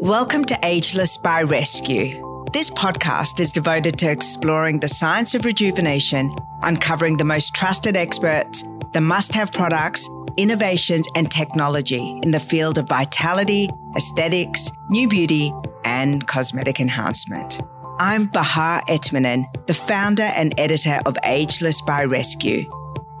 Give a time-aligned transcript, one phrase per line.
[0.00, 2.50] Welcome to Ageless by Rescu.
[2.54, 8.64] This podcast is devoted to exploring the science of rejuvenation, uncovering the most trusted experts,
[8.94, 10.08] the must have products,
[10.38, 15.52] innovations, and technology in the field of vitality, aesthetics, new beauty,
[15.84, 17.60] and cosmetic enhancement.
[17.98, 22.64] I'm Bahar Etminan, the founder and editor of Ageless by Rescu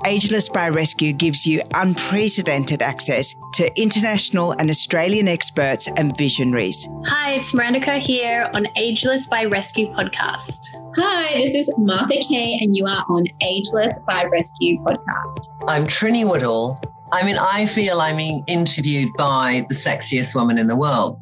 [0.06, 6.88] Ageless by Rescu gives you unprecedented access to international and Australian experts and visionaries.
[7.04, 10.58] Hi, it's Miranda Kerr here on Ageless by Rescu podcast.
[10.96, 15.48] Hi, this is Martha Kay, and you are on Ageless by Rescu podcast.
[15.68, 16.80] I'm Trinny Woodall.
[17.12, 21.20] I mean, I feel I'm being interviewed by the sexiest woman in the world.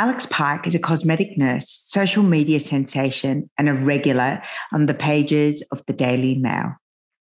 [0.00, 5.62] Alex Pike is a cosmetic nurse, social media sensation, and a regular on the pages
[5.72, 6.72] of the Daily Mail.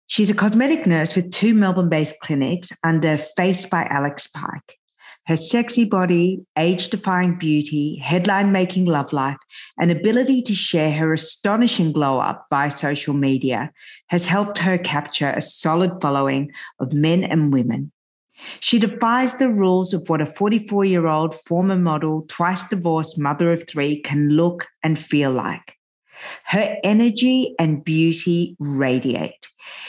[0.06, 4.76] She's a cosmetic nurse with two Melbourne based clinics under Face by Alex Pike.
[5.24, 9.38] Her sexy body, age defying beauty, headline making love life,
[9.78, 13.73] and ability to share her astonishing glow up via social media
[14.09, 17.93] has helped her capture a solid following of men and women
[18.60, 23.52] she defies the rules of what a 44 year old former model, twice divorced mother
[23.52, 25.74] of three can look and feel like.
[26.44, 29.48] Her energy and beauty radiate.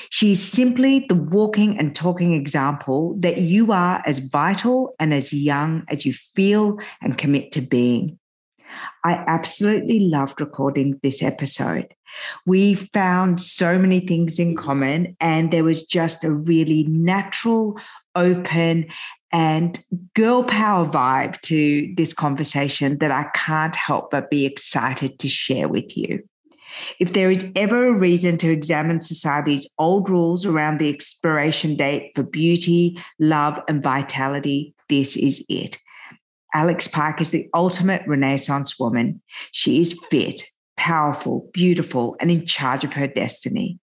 [0.09, 5.31] She is simply the walking and talking example that you are as vital and as
[5.31, 8.19] young as you feel and commit to being.
[9.03, 11.93] I absolutely loved recording this episode.
[12.45, 17.79] We found so many things in common, and there was just a really natural,
[18.15, 18.87] open
[19.31, 19.83] and
[20.15, 25.67] girl power vibe to this conversation that I can't help but be excited to share
[25.67, 26.23] with you.
[26.99, 32.11] If there is ever a reason to examine society's old rules around the expiration date
[32.15, 35.77] for beauty, love, and vitality, this is it.
[36.53, 39.21] Alex Pike is the ultimate Renaissance woman.
[39.51, 40.43] She is fit,
[40.77, 43.79] powerful, beautiful, and in charge of her destiny.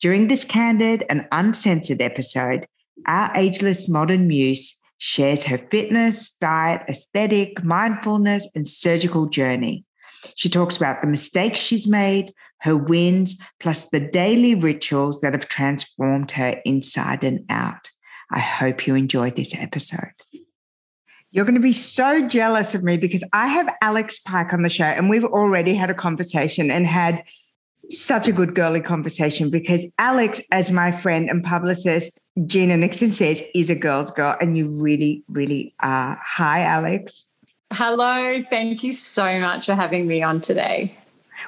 [0.00, 2.66] During this candid and uncensored episode,
[3.06, 9.84] our ageless modern muse shares her fitness, diet, aesthetic, mindfulness, and surgical journey.
[10.34, 15.48] She talks about the mistakes she's made, her wins, plus the daily rituals that have
[15.48, 17.90] transformed her inside and out.
[18.32, 20.12] I hope you enjoy this episode.
[21.30, 24.70] You're going to be so jealous of me because I have Alex Pike on the
[24.70, 27.22] show, and we've already had a conversation and had
[27.90, 33.42] such a good girly conversation because Alex, as my friend and publicist Gina Nixon says,
[33.54, 36.20] is a girl's girl, and you really, really are.
[36.22, 37.32] Hi, Alex.
[37.72, 38.42] Hello.
[38.50, 40.96] Thank you so much for having me on today.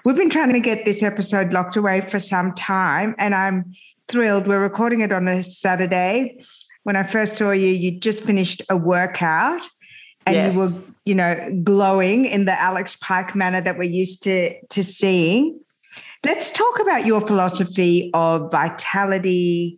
[0.04, 3.74] We've been trying to get this episode locked away for some time, and I'm
[4.10, 4.46] thrilled.
[4.46, 6.42] We're recording it on a Saturday.
[6.84, 9.68] When I first saw you, you just finished a workout
[10.28, 10.54] and yes.
[10.54, 10.68] you were,
[11.04, 15.60] you know, glowing in the Alex Pike manner that we're used to to seeing.
[16.24, 19.77] Let's talk about your philosophy of vitality,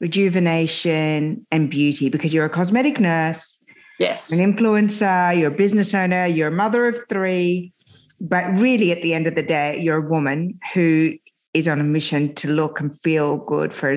[0.00, 3.64] rejuvenation, and beauty because you're a cosmetic nurse.
[3.98, 4.30] Yes.
[4.32, 7.72] An influencer, you're a business owner, you're a mother of three.
[8.20, 11.14] But really, at the end of the day, you're a woman who
[11.54, 13.96] is on a mission to look and feel good for,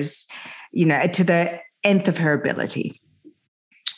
[0.72, 3.00] you know, to the nth of her ability.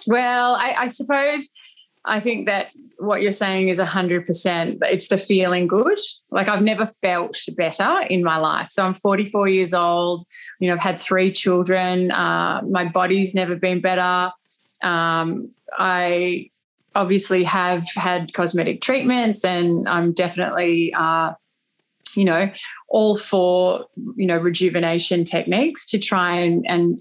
[0.06, 1.50] Well, I, I suppose
[2.04, 4.78] I think that what you're saying is 100%.
[4.82, 5.98] It's the feeling good.
[6.30, 8.68] Like I've never felt better in my life.
[8.70, 10.22] So I'm 44 years old.
[10.60, 12.10] You know, I've had three children.
[12.10, 14.32] Uh, my body's never been better.
[14.82, 16.50] Um, I
[16.94, 21.32] obviously have had cosmetic treatments and I'm definitely, uh,
[22.14, 22.50] you know,
[22.88, 23.86] all for,
[24.16, 26.98] you know, rejuvenation techniques to try and, and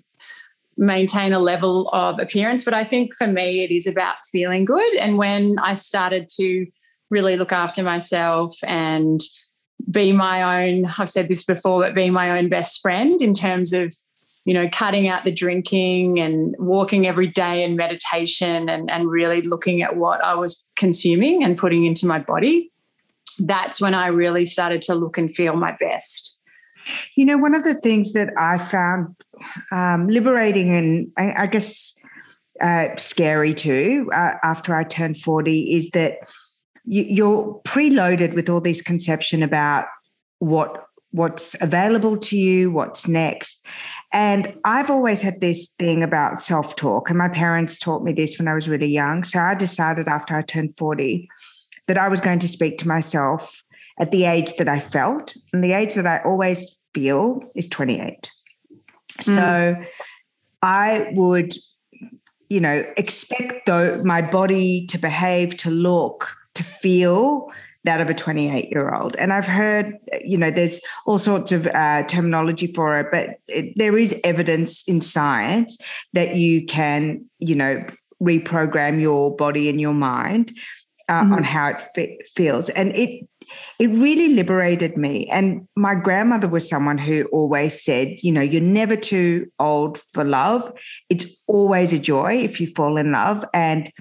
[0.78, 2.64] maintain a level of appearance.
[2.64, 4.94] But I think for me, it is about feeling good.
[4.96, 6.66] And when I started to
[7.10, 9.22] really look after myself and
[9.92, 13.74] be my own, I've said this before, but be my own best friend in terms
[13.74, 13.94] of,
[14.46, 19.42] you know, cutting out the drinking and walking every day and meditation and, and really
[19.42, 22.72] looking at what I was consuming and putting into my body.
[23.40, 26.40] That's when I really started to look and feel my best.
[27.16, 29.16] You know, one of the things that I found
[29.72, 32.00] um, liberating and I, I guess
[32.62, 36.20] uh, scary too uh, after I turned 40 is that
[36.86, 39.86] you, you're preloaded with all this conception about
[40.40, 43.68] what what's available to you, what's next.
[44.12, 48.38] And I've always had this thing about self talk, and my parents taught me this
[48.38, 49.24] when I was really young.
[49.24, 51.30] So I decided after I turned 40
[51.88, 53.64] that I was going to speak to myself
[54.00, 55.36] at the age that I felt.
[55.52, 58.32] And the age that I always feel is 28.
[59.22, 59.36] Mm.
[59.36, 59.76] So
[60.62, 61.54] I would,
[62.50, 67.52] you know, expect though my body to behave, to look, to feel
[67.86, 69.16] that of a 28 year old.
[69.18, 73.74] And I've heard, you know, there's all sorts of uh, terminology for it, but it,
[73.78, 75.78] there is evidence in science
[76.14, 77.86] that you can, you know,
[78.22, 80.58] reprogram your body and your mind
[81.10, 81.34] uh, mm-hmm.
[81.34, 82.70] on how it fe- feels.
[82.70, 83.28] And it,
[83.80, 85.28] it really liberated me.
[85.28, 90.24] And my grandmother was someone who always said, you know, you're never too old for
[90.24, 90.72] love.
[91.10, 93.46] It's always a joy if you fall in love.
[93.54, 93.92] And,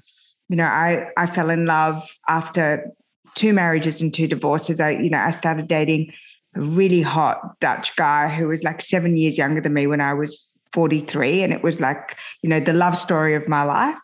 [0.49, 2.91] you know, I, I fell in love after
[3.35, 4.81] two marriages and two divorces.
[4.81, 6.13] I, you know, I started dating
[6.55, 10.15] a really hot Dutch guy who was like seven years younger than me when I
[10.15, 11.43] was 43.
[11.43, 13.99] And it was like, you know, the love story of my life.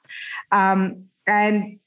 [0.50, 1.78] Um, and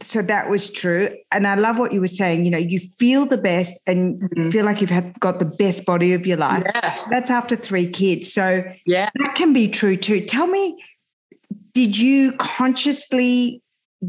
[0.00, 1.08] so that was true.
[1.32, 2.44] And I love what you were saying.
[2.44, 4.50] You know, you feel the best and mm-hmm.
[4.50, 6.62] feel like you've had, got the best body of your life.
[6.74, 7.04] Yeah.
[7.10, 8.32] That's after three kids.
[8.32, 10.20] So yeah, that can be true too.
[10.24, 10.82] Tell me,
[11.72, 13.62] did you consciously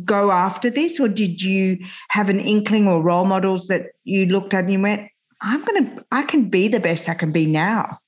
[0.05, 1.77] go after this, or did you
[2.09, 5.09] have an inkling or role models that you looked at and you went,
[5.41, 7.99] I'm going to, I can be the best I can be now?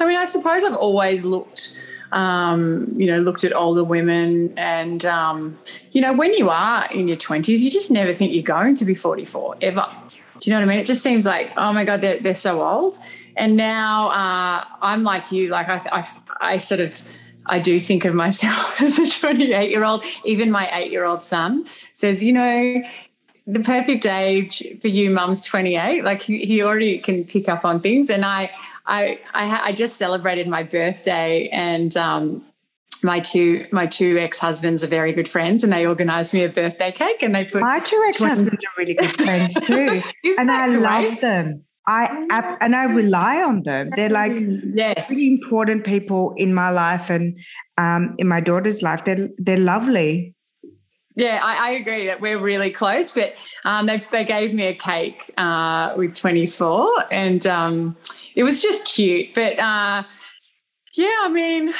[0.00, 1.78] I mean, I suppose I've always looked,
[2.12, 4.56] um, you know, looked at older women.
[4.58, 5.58] And, um,
[5.92, 8.84] you know, when you are in your 20s, you just never think you're going to
[8.84, 9.86] be 44 ever.
[10.40, 10.78] Do you know what I mean?
[10.78, 12.98] It just seems like, oh my God, they're, they're so old.
[13.36, 16.08] And now uh, I'm like you, like I, I,
[16.40, 17.00] I sort of,
[17.46, 20.04] I do think of myself as a 28 year old.
[20.24, 22.82] Even my eight year old son says, you know,
[23.52, 26.04] the perfect age for you, mum's 28.
[26.04, 28.10] Like he, he already can pick up on things.
[28.10, 28.50] And I,
[28.86, 32.44] I, I, I just celebrated my birthday and, um,
[33.02, 36.92] my two my two ex-husbands are very good friends and they organized me a birthday
[36.92, 40.02] cake and they put my two ex-husbands are really good friends too
[40.36, 40.82] and i great?
[40.82, 43.90] love them I and I rely on them.
[43.96, 44.32] They're like
[44.74, 45.10] yes.
[45.10, 47.36] really important people in my life and
[47.78, 49.04] um, in my daughter's life.
[49.04, 50.34] They're they're lovely.
[51.16, 53.12] Yeah, I, I agree that we're really close.
[53.12, 57.96] But um, they they gave me a cake uh, with twenty four, and um,
[58.34, 59.34] it was just cute.
[59.34, 60.04] But uh,
[60.94, 61.74] yeah, I mean.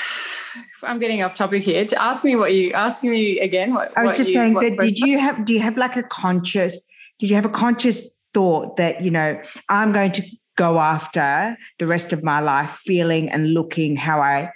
[0.82, 1.84] I'm getting off topic here.
[1.84, 3.74] To ask me what you ask me again.
[3.74, 4.78] What I was what just you, saying that.
[4.78, 5.44] Did you have?
[5.44, 6.88] Do you have like a conscious?
[7.18, 9.38] Did you have a conscious thought that, you know,
[9.68, 10.22] I'm going to
[10.56, 14.52] go after the rest of my life feeling and looking how I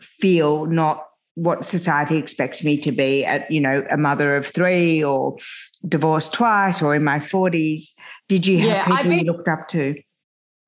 [0.00, 5.02] feel, not what society expects me to be at, you know, a mother of three
[5.02, 5.36] or
[5.88, 7.92] divorced twice or in my 40s.
[8.28, 9.94] Did you have yeah, people you looked up to?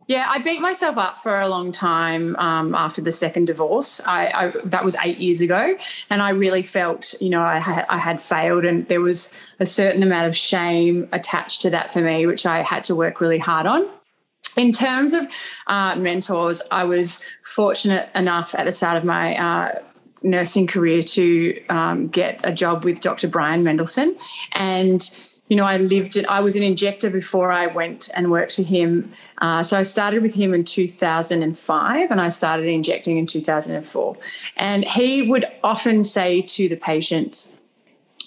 [0.06, 4.00] Yeah, I beat myself up for a long time um, after the second divorce.
[4.04, 5.76] I, I, that was eight years ago,
[6.10, 9.64] and I really felt, you know, I had, I had failed, and there was a
[9.66, 13.38] certain amount of shame attached to that for me, which I had to work really
[13.38, 13.88] hard on.
[14.58, 15.26] In terms of
[15.68, 19.78] uh, mentors, I was fortunate enough at the start of my uh,
[20.24, 23.28] nursing career to um, get a job with Dr.
[23.28, 24.20] Bryan Mendelson,
[24.52, 25.08] and
[25.48, 26.18] you know, I lived.
[26.26, 29.12] I was an injector before I went and worked for him.
[29.38, 34.16] Uh, so I started with him in 2005 and I started injecting in 2004.
[34.56, 37.52] And he would often say to the patient,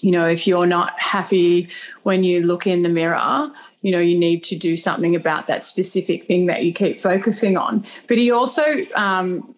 [0.01, 1.69] you know, if you're not happy
[2.03, 3.51] when you look in the mirror,
[3.81, 7.57] you know, you need to do something about that specific thing that you keep focusing
[7.57, 7.83] on.
[8.07, 8.63] But he also,
[8.95, 9.55] um,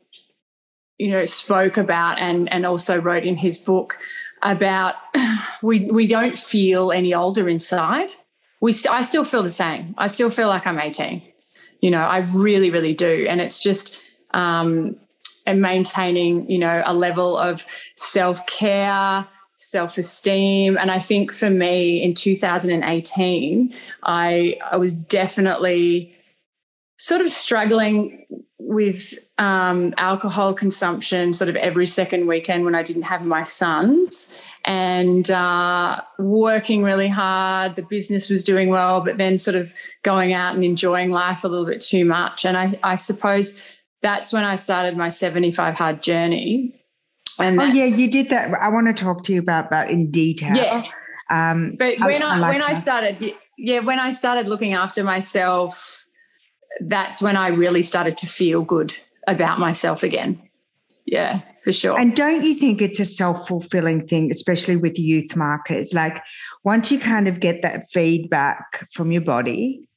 [1.00, 3.98] you know, spoke about and and also wrote in his book
[4.44, 4.96] about
[5.64, 8.12] we we don't feel any older inside.
[8.62, 9.96] We st- I still feel the same.
[9.98, 11.24] I still feel like I'm 18.
[11.80, 13.26] You know, I really, really do.
[13.30, 13.96] And it's just
[14.34, 14.98] um,
[15.46, 17.64] and maintaining, you know, a level of
[17.96, 19.26] self care,
[19.56, 20.78] self esteem.
[20.78, 26.14] And I think for me in 2018, I I was definitely
[26.98, 28.26] sort of struggling
[28.60, 34.34] with um, alcohol consumption sort of every second weekend when I didn't have my sons
[34.66, 37.78] and uh, working really hard.
[37.78, 39.74] The business was doing well, but then sort of
[40.04, 42.46] going out and enjoying life a little bit too much.
[42.46, 43.58] And I, I suppose
[44.02, 46.76] that's when I started my 75 hard journey.
[47.40, 48.54] And oh, yeah, you did that.
[48.54, 50.56] I want to talk to you about that in detail.
[50.56, 50.84] Yeah.
[51.30, 52.70] Um, but when I, I like when that.
[52.72, 56.08] I started, yeah, when I started looking after myself,
[56.82, 58.96] that's when I really started to feel good
[59.28, 60.42] about myself again.
[61.06, 62.00] Yeah, for sure.
[62.00, 65.94] And don't you think it's a self fulfilling thing, especially with youth markers?
[65.94, 66.22] Like
[66.64, 69.88] once you kind of get that feedback from your body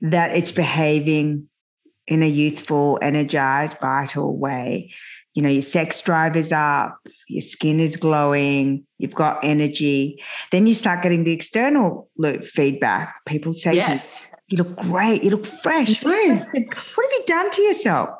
[0.00, 1.48] that it's behaving
[2.06, 4.92] in a youthful, energized, vital way,
[5.34, 6.98] you know, your sex drive is up,
[7.28, 10.20] your skin is glowing, you've got energy.
[10.50, 13.14] Then you start getting the external loop feedback.
[13.26, 14.34] People say, yes.
[14.48, 15.22] You look great.
[15.22, 16.02] You look fresh.
[16.02, 18.10] What have you done to yourself?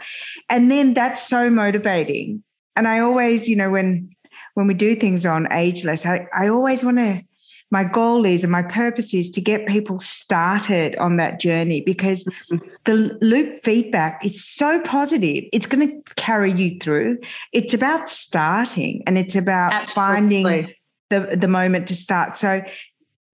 [0.51, 2.43] And then that's so motivating.
[2.77, 4.11] And I always, you know, when
[4.55, 7.23] when we do things on ageless, I, I always want to
[7.71, 12.25] my goal is and my purpose is to get people started on that journey because
[12.51, 12.67] mm-hmm.
[12.85, 15.45] the loop feedback is so positive.
[15.53, 17.19] It's going to carry you through.
[17.53, 20.15] It's about starting and it's about Absolutely.
[20.15, 20.75] finding
[21.11, 22.35] the, the moment to start.
[22.37, 22.63] So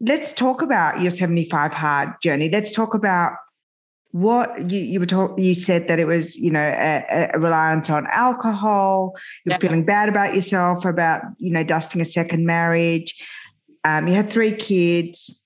[0.04, 2.48] let's talk about your 75 hard journey.
[2.50, 3.32] Let's talk about
[4.12, 7.90] what you, you were talk, you said that it was you know a, a reliance
[7.90, 9.12] on alcohol
[9.44, 9.58] you're yeah.
[9.58, 13.16] feeling bad about yourself about you know dusting a second marriage
[13.84, 15.44] um, you had three kids.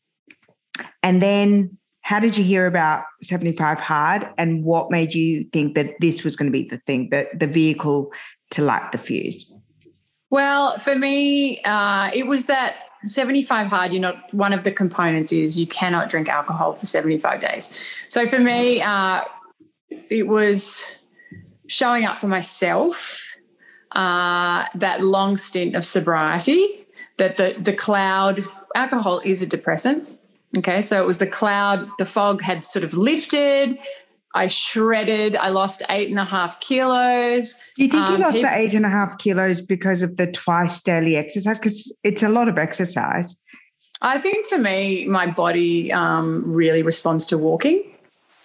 [1.03, 5.95] And then how did you hear about 75 Hard and what made you think that
[6.01, 8.11] this was going to be the thing, that the vehicle
[8.53, 9.53] to light the fuse?
[10.31, 15.33] Well, for me, uh, it was that 75 hard, you're not one of the components
[15.33, 18.05] is you cannot drink alcohol for 75 days.
[18.09, 19.23] So for me, uh,
[20.11, 20.85] it was
[21.67, 23.35] showing up for myself,
[23.93, 26.87] uh, that long stint of sobriety
[27.17, 30.09] that the the cloud alcohol is a depressant.
[30.57, 33.79] Okay, so it was the cloud, the fog had sort of lifted.
[34.35, 35.37] I shredded.
[35.37, 37.55] I lost eight and a half kilos.
[37.77, 40.27] Do you think um, you lost the eight and a half kilos because of the
[40.27, 41.59] twice daily exercise?
[41.59, 43.41] Because it's a lot of exercise.
[44.01, 47.83] I think for me, my body um, really responds to walking.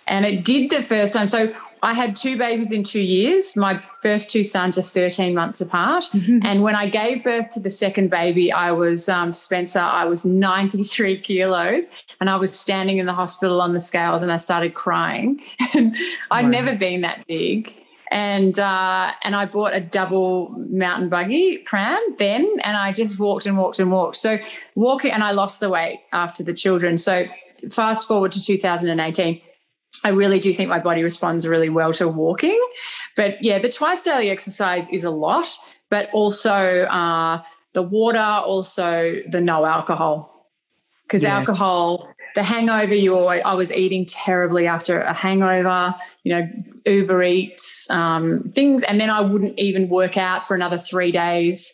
[0.07, 1.27] And it did the first time.
[1.27, 3.57] So I had two babies in two years.
[3.57, 6.05] My first two sons are 13 months apart.
[6.13, 6.39] Mm-hmm.
[6.53, 10.23] And when I gave birth to the second baby, I was um, Spencer, I was
[10.23, 11.89] 93 kilos
[12.21, 15.41] and I was standing in the hospital on the scales and I started crying.
[15.73, 15.95] and
[16.31, 16.51] I'd wow.
[16.51, 17.75] never been that big.
[18.11, 23.47] And uh, and I bought a double mountain buggy pram then, and I just walked
[23.47, 24.17] and walked and walked.
[24.17, 24.37] So
[24.75, 26.99] walking, and I lost the weight after the children.
[26.99, 27.25] So
[27.71, 29.41] fast forward to 2018
[30.03, 32.59] I really do think my body responds really well to walking.
[33.15, 35.57] But yeah, the twice daily exercise is a lot,
[35.89, 37.41] but also uh,
[37.73, 40.29] the water, also the no alcohol.
[41.03, 41.37] Because yeah.
[41.37, 46.47] alcohol, the hangover, you I was eating terribly after a hangover, you know,
[46.85, 48.83] Uber Eats, um, things.
[48.83, 51.73] And then I wouldn't even work out for another three days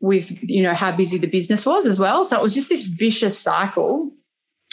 [0.00, 2.24] with, you know, how busy the business was as well.
[2.24, 4.10] So it was just this vicious cycle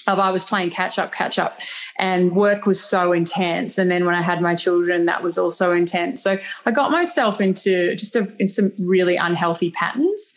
[0.07, 1.59] of I was playing catch up, catch up,
[1.97, 3.77] and work was so intense.
[3.77, 6.21] And then when I had my children, that was also intense.
[6.23, 10.33] So I got myself into just a, in some really unhealthy patterns.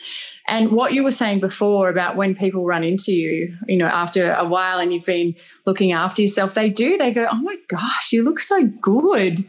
[0.47, 4.33] And what you were saying before about when people run into you, you know, after
[4.33, 8.13] a while and you've been looking after yourself, they do, they go, Oh my gosh,
[8.13, 9.45] you look so good.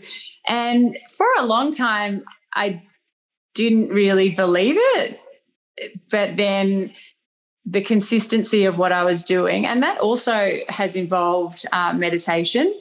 [0.48, 2.84] And for a long time, I
[3.56, 5.20] didn't really believe it.
[6.10, 6.94] But then
[7.66, 9.66] the consistency of what I was doing.
[9.66, 12.74] And that also has involved uh, meditation.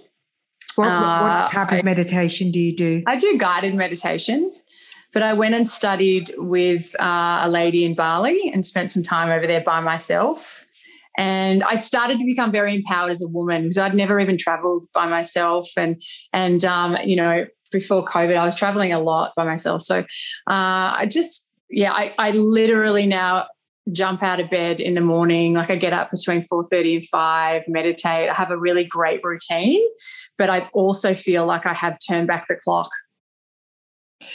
[0.77, 3.03] What, uh, what type of meditation do you do?
[3.07, 4.53] I do guided meditation,
[5.13, 9.31] but I went and studied with uh, a lady in Bali and spent some time
[9.31, 10.65] over there by myself.
[11.17, 14.89] And I started to become very empowered as a woman because I'd never even traveled
[14.93, 15.71] by myself.
[15.77, 19.83] And, and um, you know, before COVID, I was traveling a lot by myself.
[19.83, 20.05] So uh,
[20.49, 23.47] I just, yeah, I, I literally now
[23.93, 25.55] jump out of bed in the morning.
[25.55, 28.31] Like i get up between 4.30 and 5 meditate.
[28.31, 29.83] I have a really great routine
[30.39, 32.91] but i also feel like i have turned back the clock.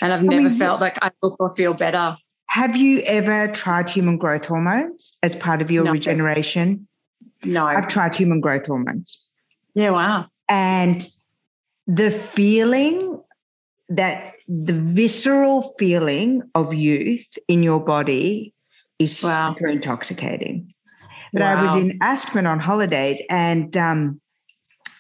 [0.01, 2.17] And i've never I mean, felt like i look or feel better.
[2.47, 5.91] Have you ever tried human growth hormones as part of your no.
[5.91, 6.87] regeneration?
[7.45, 7.65] No.
[7.65, 9.29] I've tried human growth hormones.
[9.75, 10.27] Yeah wow.
[10.47, 11.07] And
[11.87, 13.21] the feeling
[13.89, 18.53] that the visceral feeling of youth in your body
[18.99, 19.49] is wow.
[19.49, 20.73] super intoxicating.
[21.33, 21.57] But wow.
[21.57, 24.21] I was in Aspen on holidays, and um,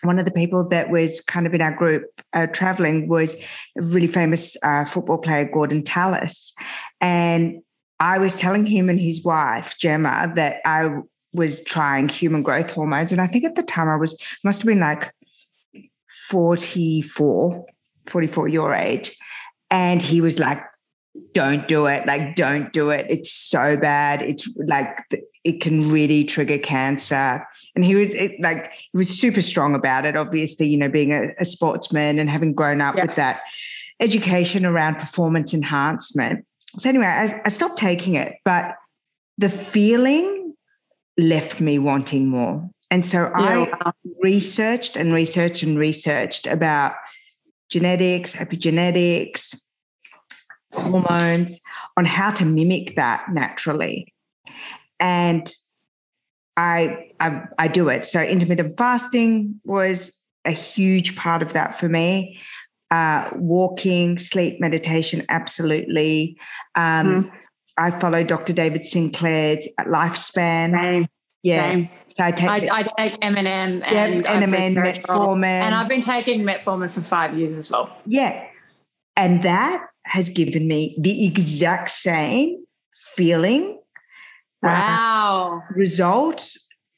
[0.03, 2.03] one of the people that was kind of in our group
[2.33, 3.35] uh, traveling was
[3.77, 6.53] a really famous uh, football player, Gordon Tallis.
[7.01, 7.61] And
[7.99, 10.99] I was telling him and his wife, Gemma, that I
[11.33, 13.11] was trying human growth hormones.
[13.11, 15.13] And I think at the time I was, must have been like
[16.27, 17.65] 44,
[18.05, 19.15] 44 your age.
[19.69, 20.61] And he was like,
[21.31, 22.05] don't do it.
[22.05, 23.05] Like don't do it.
[23.09, 24.21] It's so bad.
[24.21, 24.97] It's like
[25.43, 27.45] it can really trigger cancer.
[27.75, 31.11] And he was it, like he was super strong about it obviously you know being
[31.11, 33.05] a, a sportsman and having grown up yeah.
[33.05, 33.41] with that
[33.99, 36.45] education around performance enhancement.
[36.77, 38.75] So anyway I, I stopped taking it but
[39.37, 40.53] the feeling
[41.17, 42.69] left me wanting more.
[42.91, 43.67] And so yeah.
[43.81, 46.93] i researched and researched and researched about
[47.69, 49.55] genetics epigenetics
[50.73, 51.61] hormones,
[51.97, 54.13] on how to mimic that naturally.
[54.99, 55.49] And
[56.57, 58.05] I, I, I do it.
[58.05, 62.39] So intermittent fasting was a huge part of that for me.
[62.91, 66.37] Uh, walking, sleep, meditation, absolutely.
[66.75, 67.31] Um, mm.
[67.77, 68.51] I follow Dr.
[68.51, 70.73] David Sinclair's lifespan.
[70.73, 71.07] Same.
[71.43, 71.71] Yeah.
[71.71, 71.89] Same.
[72.09, 75.45] So I take I, I take NMN yeah, and metformin.
[75.45, 77.95] and I've been taking metformin for five years as well.
[78.05, 78.45] Yeah.
[79.15, 82.65] And that has given me the exact same
[83.15, 83.79] feeling,
[84.63, 85.63] uh, Wow.
[85.75, 86.51] result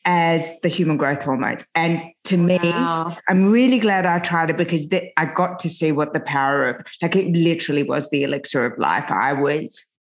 [0.05, 1.63] as the human growth hormones.
[1.75, 3.17] And to me, Wow.
[3.29, 6.63] I'm really glad I tried it because the, I got to see what the power
[6.69, 9.11] of, like, it literally was the elixir of life.
[9.11, 9.93] I was,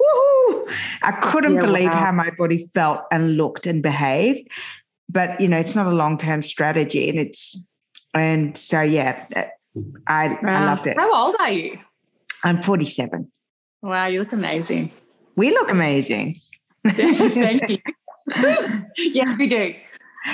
[0.00, 0.72] woohoo!
[1.02, 2.04] I couldn't Yeah, believe wow.
[2.04, 4.48] how my body felt and looked and behaved.
[5.10, 7.10] But, you know, it's not a long term strategy.
[7.10, 7.62] And it's,
[8.14, 9.26] and so, yeah,
[10.06, 10.66] I, I Wow.
[10.66, 10.96] loved it.
[10.96, 11.78] How old are you?
[12.44, 13.30] I'm 47.
[13.82, 14.92] Wow, you look amazing.
[15.36, 16.40] We look amazing.
[16.86, 17.78] Thank you.
[18.96, 19.74] yes, we do.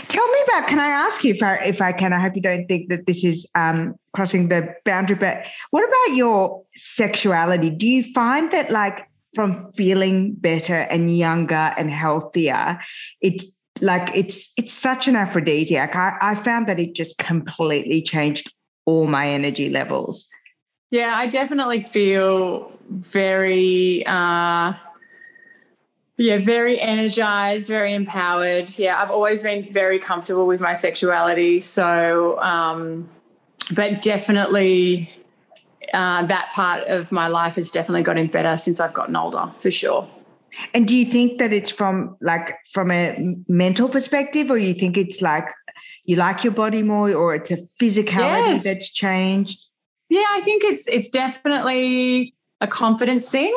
[0.06, 0.68] Tell me about.
[0.68, 2.12] Can I ask you if I if I can?
[2.12, 5.16] I hope you don't think that this is um, crossing the boundary.
[5.16, 7.70] But what about your sexuality?
[7.70, 12.78] Do you find that like from feeling better and younger and healthier,
[13.20, 15.96] it's like it's it's such an aphrodisiac.
[15.96, 18.52] I, I found that it just completely changed
[18.86, 20.28] all my energy levels.
[20.90, 24.72] Yeah, I definitely feel very, uh,
[26.16, 28.76] yeah, very energized, very empowered.
[28.76, 31.60] Yeah, I've always been very comfortable with my sexuality.
[31.60, 33.08] So, um,
[33.72, 35.14] but definitely
[35.94, 39.70] uh, that part of my life has definitely gotten better since I've gotten older, for
[39.70, 40.08] sure.
[40.74, 44.96] And do you think that it's from like from a mental perspective, or you think
[44.96, 45.46] it's like
[46.04, 48.64] you like your body more, or it's a physicality Yes.
[48.64, 49.58] that's changed?
[50.10, 53.56] Yeah, I think it's it's definitely a confidence thing.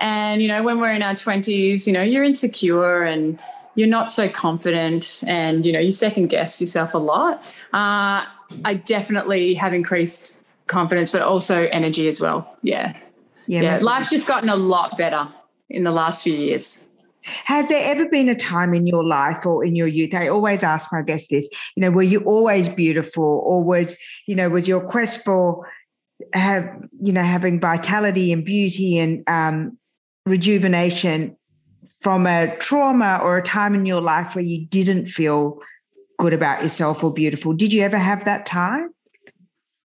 [0.00, 3.38] And you know, when we're in our twenties, you know, you're insecure and
[3.76, 7.42] you're not so confident, and you know, you second guess yourself a lot.
[7.72, 8.24] Uh,
[8.64, 12.56] I definitely have increased confidence, but also energy as well.
[12.62, 12.96] Yeah,
[13.46, 13.60] yeah.
[13.60, 15.28] mental- Life's just gotten a lot better
[15.68, 16.84] in the last few years.
[17.44, 20.14] Has there ever been a time in your life or in your youth?
[20.14, 21.46] I always ask my guests this.
[21.76, 25.68] You know, were you always beautiful, or was you know was your quest for
[26.32, 26.64] have
[27.02, 29.78] you know having vitality and beauty and um,
[30.26, 31.36] rejuvenation
[32.00, 35.58] from a trauma or a time in your life where you didn't feel
[36.18, 37.52] good about yourself or beautiful?
[37.52, 38.90] Did you ever have that time?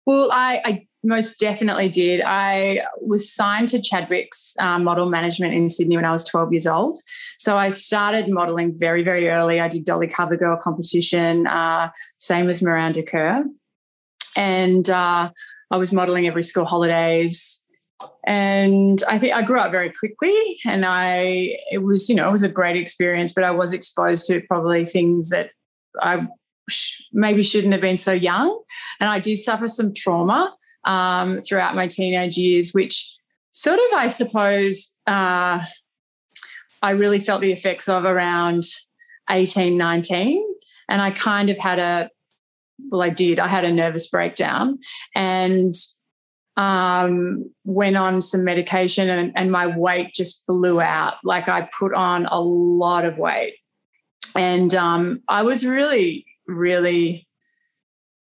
[0.07, 2.21] Well, I, I most definitely did.
[2.21, 6.67] I was signed to Chadwick's uh, model management in Sydney when I was 12 years
[6.67, 6.99] old.
[7.39, 9.61] So I started modeling very, very early.
[9.61, 13.45] I did Dolly cover girl competition, uh, same as Miranda Kerr.
[14.37, 15.31] And uh,
[15.71, 17.65] I was modeling every school holidays.
[18.27, 22.33] And I think I grew up very quickly and I, it was, you know, it
[22.33, 25.51] was a great experience, but I was exposed to probably things that
[26.01, 26.27] I
[26.69, 28.63] sh- maybe shouldn't have been so young.
[29.01, 30.55] And I did suffer some trauma
[30.85, 33.15] um, throughout my teenage years, which
[33.53, 35.61] sort of, I suppose, uh,
[36.83, 38.65] I really felt the effects of around
[39.29, 40.47] 18, 19.
[40.89, 42.11] And I kind of had a,
[42.91, 44.79] well, I did, I had a nervous breakdown
[45.15, 45.75] and
[46.57, 51.15] um, went on some medication and, and my weight just blew out.
[51.25, 53.55] Like I put on a lot of weight.
[54.37, 57.27] And um, I was really, really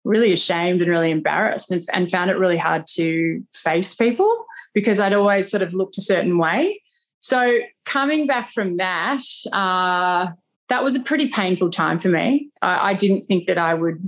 [0.08, 5.00] really ashamed and really embarrassed and, and found it really hard to face people because
[5.00, 6.82] I'd always sort of looked a certain way.
[7.20, 10.28] So coming back from that, uh,
[10.70, 12.50] that was a pretty painful time for me.
[12.62, 14.02] I, I didn't think that I would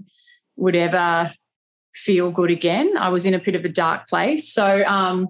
[0.59, 1.33] would ever
[1.93, 2.95] feel good again.
[2.97, 4.51] I was in a bit of a dark place.
[4.51, 5.29] So um,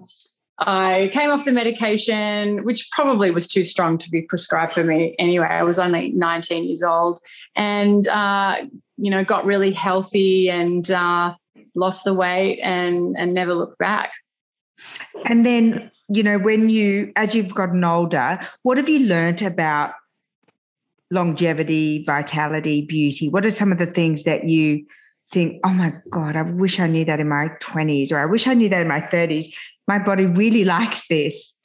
[0.58, 5.14] I came off the medication, which probably was too strong to be prescribed for me
[5.18, 5.46] anyway.
[5.46, 7.18] I was only 19 years old
[7.56, 8.56] and, uh,
[8.98, 11.34] you know, got really healthy and uh,
[11.74, 14.12] lost the weight and, and never looked back.
[15.24, 19.92] And then, you know, when you, as you've gotten older, what have you learnt about
[21.10, 23.28] longevity, vitality, beauty?
[23.28, 24.84] What are some of the things that you
[25.30, 28.46] think, oh my God, I wish I knew that in my 20s, or I wish
[28.46, 29.46] I knew that in my 30s?
[29.86, 31.60] My body really likes this.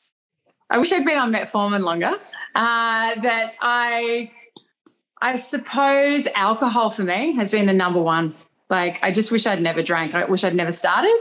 [0.70, 2.14] I wish I'd been on metformin longer.
[2.56, 4.32] Uh, that I,
[5.22, 8.36] I suppose alcohol for me has been the number one.
[8.70, 10.16] Like I just wish I'd never drank.
[10.16, 11.16] I wish I'd never started.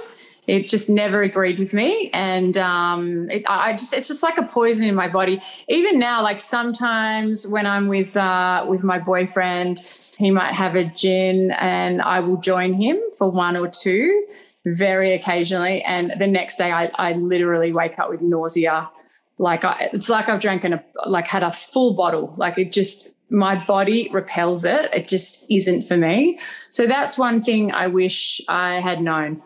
[0.47, 4.43] It just never agreed with me, and um, it, I just it's just like a
[4.43, 5.41] poison in my body.
[5.69, 9.79] Even now, like sometimes when I'm with uh, with my boyfriend,
[10.19, 14.27] he might have a gin, and I will join him for one or two,
[14.65, 15.83] very occasionally.
[15.83, 18.91] And the next day, I, I literally wake up with nausea.
[19.39, 22.35] Like I, it's like I've drank a like had a full bottle.
[22.37, 24.93] Like it just my body repels it.
[24.93, 26.39] It just isn't for me.
[26.71, 29.43] So that's one thing I wish I had known.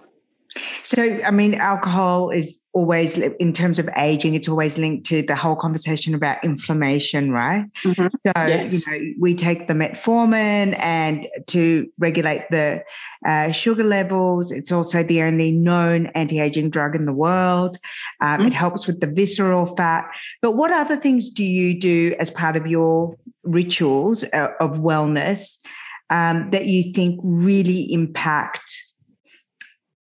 [0.88, 5.35] So, I mean, alcohol is always in terms of aging it's always linked to the
[5.35, 8.07] whole conversation about inflammation right mm-hmm.
[8.07, 8.72] so yes.
[8.72, 12.81] you know we take the metformin and to regulate the
[13.27, 17.79] uh, sugar levels it's also the only known anti-aging drug in the world
[18.20, 18.46] um, mm-hmm.
[18.46, 20.09] it helps with the visceral fat
[20.40, 25.66] but what other things do you do as part of your rituals uh, of wellness
[26.11, 28.85] um, that you think really impact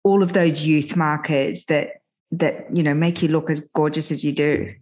[0.04, 4.24] all of those youth markers that that you know make you look as gorgeous as
[4.24, 4.74] you do?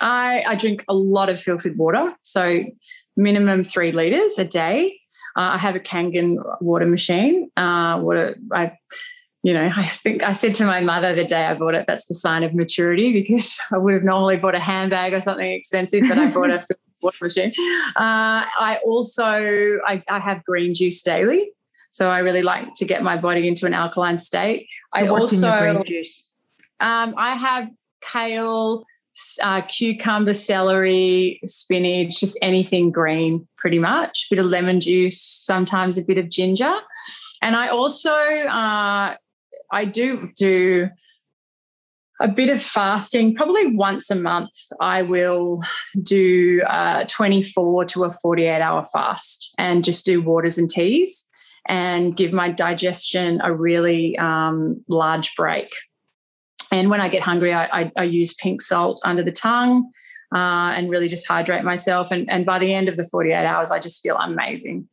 [0.00, 2.62] I, I drink a lot of filtered water, so
[3.16, 4.98] minimum three liters a day.
[5.36, 7.50] Uh, I have a Kangen water machine.
[7.56, 8.72] Uh, water, I,
[9.42, 12.06] you know, I think I said to my mother the day I bought it, that's
[12.06, 16.02] the sign of maturity because I would have normally bought a handbag or something expensive,
[16.08, 16.64] but I bought a
[17.02, 17.52] water machine.
[17.96, 19.24] Uh, I also
[19.86, 21.52] I, I, have green juice daily,
[21.90, 24.68] so I really like to get my body into an alkaline state.
[24.94, 26.30] So I also, in your green juice?
[26.80, 27.68] Um, I have
[28.00, 28.84] kale,
[29.42, 34.26] uh, cucumber, celery, spinach, just anything green, pretty much.
[34.30, 36.76] A bit of lemon juice, sometimes a bit of ginger,
[37.42, 39.16] and I also uh,
[39.72, 40.88] I do do
[42.20, 43.34] a bit of fasting.
[43.34, 45.62] Probably once a month, I will
[46.02, 51.27] do a 24 to a 48 hour fast and just do waters and teas
[51.68, 55.72] and give my digestion a really um, large break.
[56.70, 59.90] And when I get hungry, I, I, I use pink salt under the tongue
[60.34, 62.10] uh, and really just hydrate myself.
[62.10, 64.88] And, and by the end of the 48 hours, I just feel amazing.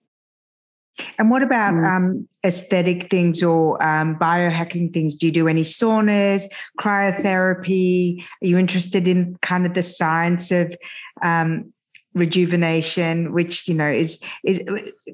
[1.17, 1.95] And what about mm.
[1.95, 5.15] um, aesthetic things or um, biohacking things?
[5.15, 6.45] Do you do any saunas,
[6.79, 8.21] cryotherapy?
[8.21, 10.75] Are you interested in kind of the science of
[11.21, 11.73] um,
[12.15, 14.61] rejuvenation, which you know is is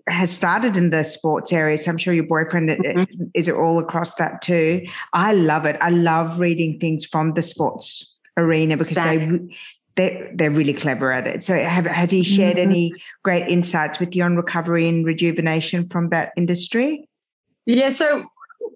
[0.07, 1.77] has started in the sports area.
[1.77, 3.23] So I'm sure your boyfriend mm-hmm.
[3.33, 4.85] is it all across that too.
[5.13, 5.77] I love it.
[5.81, 9.47] I love reading things from the sports arena because Same.
[9.47, 9.55] they
[9.95, 11.43] they they're really clever at it.
[11.43, 12.69] So have, has he shared mm-hmm.
[12.69, 17.09] any great insights with you on recovery and rejuvenation from that industry?
[17.65, 18.25] Yeah, so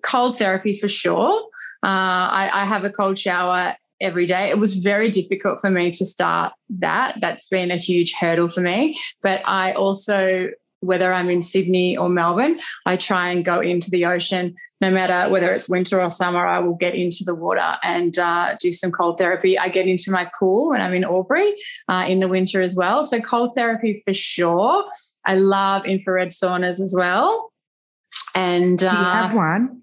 [0.04, 1.48] cold therapy for sure.
[1.84, 4.50] Uh, I, I have a cold shower every day.
[4.50, 7.18] It was very difficult for me to start that.
[7.22, 9.00] That's been a huge hurdle for me.
[9.22, 10.50] But I also
[10.86, 14.56] whether I'm in Sydney or Melbourne, I try and go into the ocean.
[14.82, 18.56] No matter whether it's winter or summer, I will get into the water and uh,
[18.60, 19.58] do some cold therapy.
[19.58, 21.54] I get into my pool when I'm in Albury
[21.90, 23.04] uh, in the winter as well.
[23.04, 24.86] So, cold therapy for sure.
[25.26, 27.52] I love infrared saunas as well.
[28.34, 29.82] And uh, do you have uh, one?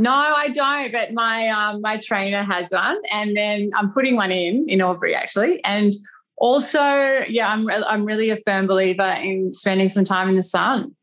[0.00, 0.92] No, I don't.
[0.92, 5.14] But my um, my trainer has one, and then I'm putting one in in Albury
[5.14, 5.92] actually, and
[6.38, 6.80] also,
[7.28, 10.96] yeah, I'm I'm really a firm believer in spending some time in the sun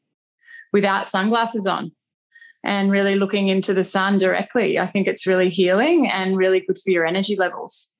[0.73, 1.91] without sunglasses on
[2.63, 4.79] and really looking into the sun directly.
[4.79, 7.95] I think it's really healing and really good for your energy levels.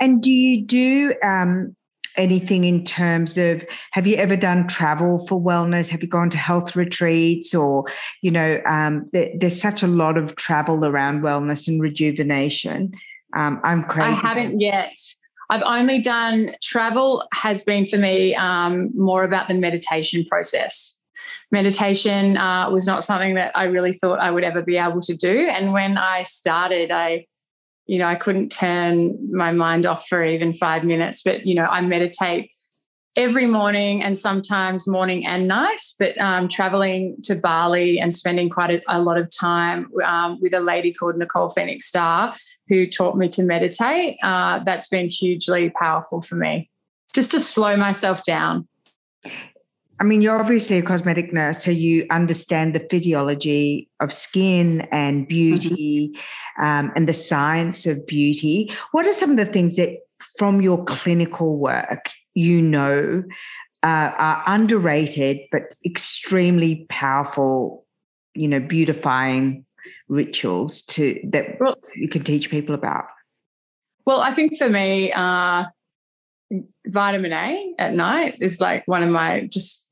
[0.00, 1.76] And do you do um,
[2.16, 5.88] anything in terms of have you ever done travel for wellness?
[5.88, 7.84] Have you gone to health retreats or,
[8.22, 12.92] you know, um, there, there's such a lot of travel around wellness and rejuvenation.
[13.36, 14.10] Um, I'm crazy.
[14.10, 14.96] I haven't yet.
[15.50, 21.02] I've only done travel has been for me um, more about the meditation process.
[21.50, 25.14] Meditation uh, was not something that I really thought I would ever be able to
[25.14, 25.48] do.
[25.48, 27.26] And when I started, I,
[27.86, 31.22] you know, I couldn't turn my mind off for even five minutes.
[31.22, 32.50] But, you know, I meditate
[33.16, 38.70] every morning and sometimes morning and night, but um, traveling to Bali and spending quite
[38.70, 42.34] a, a lot of time um, with a lady called Nicole Phoenix Star,
[42.68, 44.16] who taught me to meditate.
[44.22, 46.70] Uh, that's been hugely powerful for me,
[47.14, 48.66] just to slow myself down.
[50.00, 55.28] I mean, you're obviously a cosmetic nurse, so you understand the physiology of skin and
[55.28, 56.64] beauty mm-hmm.
[56.64, 58.72] um, and the science of beauty.
[58.92, 59.98] What are some of the things that,
[60.38, 63.22] from your clinical work, you know
[63.84, 67.84] uh, are underrated but extremely powerful,
[68.34, 69.64] you know, beautifying
[70.08, 73.04] rituals to that well, you can teach people about?
[74.06, 75.64] Well, I think for me, uh,
[76.86, 79.90] vitamin A at night is like one of my just,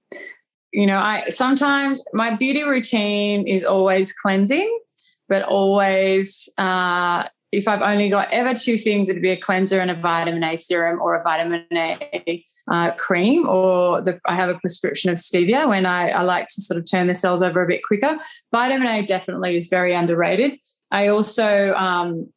[0.72, 4.80] you know, I sometimes my beauty routine is always cleansing,
[5.28, 9.90] but always uh, if I've only got ever two things, it'd be a cleanser and
[9.90, 14.58] a vitamin A serum or a vitamin A uh, cream, or the, I have a
[14.58, 17.66] prescription of Stieva-A when I, I, like to sort of turn the cells over a
[17.66, 18.16] bit quicker.
[18.52, 20.52] Vitamin A definitely is very underrated.
[20.90, 22.32] I also, um,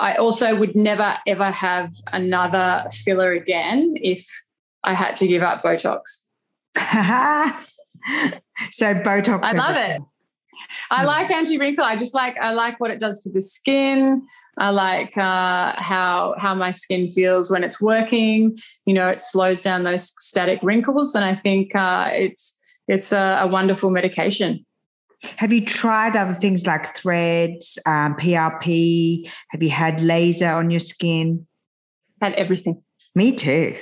[0.00, 4.26] I also would never ever have another filler again if
[4.82, 6.00] I had to give up Botox.
[8.72, 9.40] so Botox.
[9.42, 10.00] I love it.
[10.90, 11.84] I like anti wrinkle.
[11.84, 14.26] I just like I like what it does to the skin.
[14.58, 18.58] I like uh, how how my skin feels when it's working.
[18.86, 22.58] You know, it slows down those static wrinkles, and I think uh, it's
[22.88, 24.64] it's a, a wonderful medication.
[25.36, 29.30] Have you tried other things like threads, um, PRP?
[29.50, 31.46] Have you had laser on your skin?
[32.20, 32.82] Had everything.
[33.14, 33.76] Me too.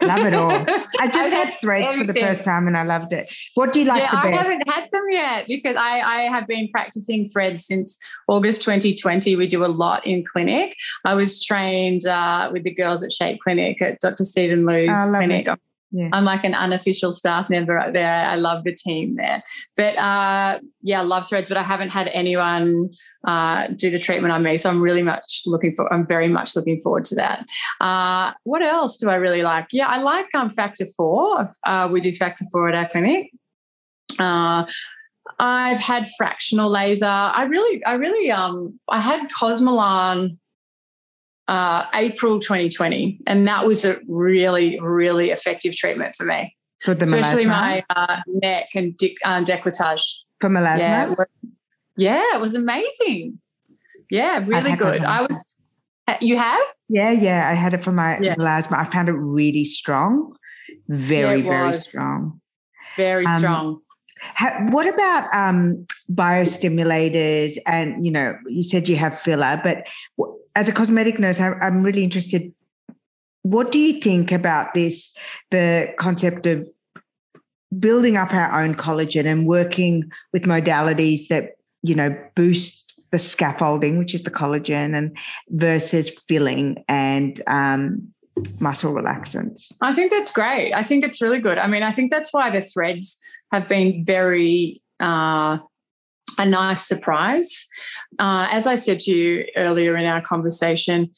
[0.00, 0.50] Love it all.
[1.00, 3.28] I just had had threads for the first time and I loved it.
[3.54, 4.42] What do you like yeah, the I best?
[4.42, 9.34] haven't had them yet because I, I have been practicing threads since August 2020.
[9.36, 10.76] We do a lot in clinic.
[11.04, 14.24] I was trained uh, with the girls at Shape Clinic at Dr.
[14.24, 15.48] Steven Liew's Oh, clinic.
[15.92, 16.08] Yeah.
[16.12, 18.24] I'm like an unofficial staff member up there.
[18.24, 19.42] I love the team there.
[19.76, 22.90] But uh, yeah, love threads, but I haven't had anyone
[23.26, 24.56] uh, do the treatment on me.
[24.56, 27.46] So I'm really much looking for, I'm very much looking forward to that.
[27.80, 29.66] Uh, what else do I really like?
[29.70, 31.48] Yeah, I like um, Factor 4.
[31.66, 33.30] Uh, we do Factor 4 at our clinic.
[34.18, 34.64] Uh,
[35.38, 37.06] I've had fractional laser.
[37.06, 40.38] I really, I really, um, I had Cosmelan
[41.52, 47.04] uh, April 2020, and that was a really, really effective treatment for me, for the
[47.04, 47.48] especially melasma?
[47.48, 50.02] my uh, neck and de- uh, décolletage.
[50.40, 50.78] for melasma?
[50.78, 51.26] Yeah, it was,
[51.96, 53.38] yeah, it was amazing.
[54.10, 55.04] Yeah, really good.
[55.04, 55.58] I was.
[56.20, 56.66] You have?
[56.88, 57.48] Yeah, yeah.
[57.48, 58.34] I had it for my Yeah.
[58.34, 58.76] melasma.
[58.78, 60.34] I found it really strong.
[60.88, 62.40] Very, it very strong.
[62.96, 63.80] Very Um, strong.
[64.34, 67.58] Ha- what about um, biostimulators?
[67.66, 69.88] And you know, you said you have filler, but
[70.54, 72.52] as a cosmetic nurse, I, I'm really interested.
[73.42, 75.16] What do you think about this?
[75.50, 76.68] The concept of
[77.78, 83.98] building up our own collagen and working with modalities that you know boost the scaffolding,
[83.98, 85.16] which is the collagen, and
[85.50, 88.11] versus filling and um,
[88.60, 89.72] muscle relaxants.
[89.80, 90.72] I think that's great.
[90.72, 91.58] I think it's really good.
[91.58, 93.18] I mean, I think that's why the threads
[93.52, 95.58] have been very uh,
[96.38, 97.66] a nice surprise.
[98.18, 101.10] Uh, as I said to you earlier in our conversation,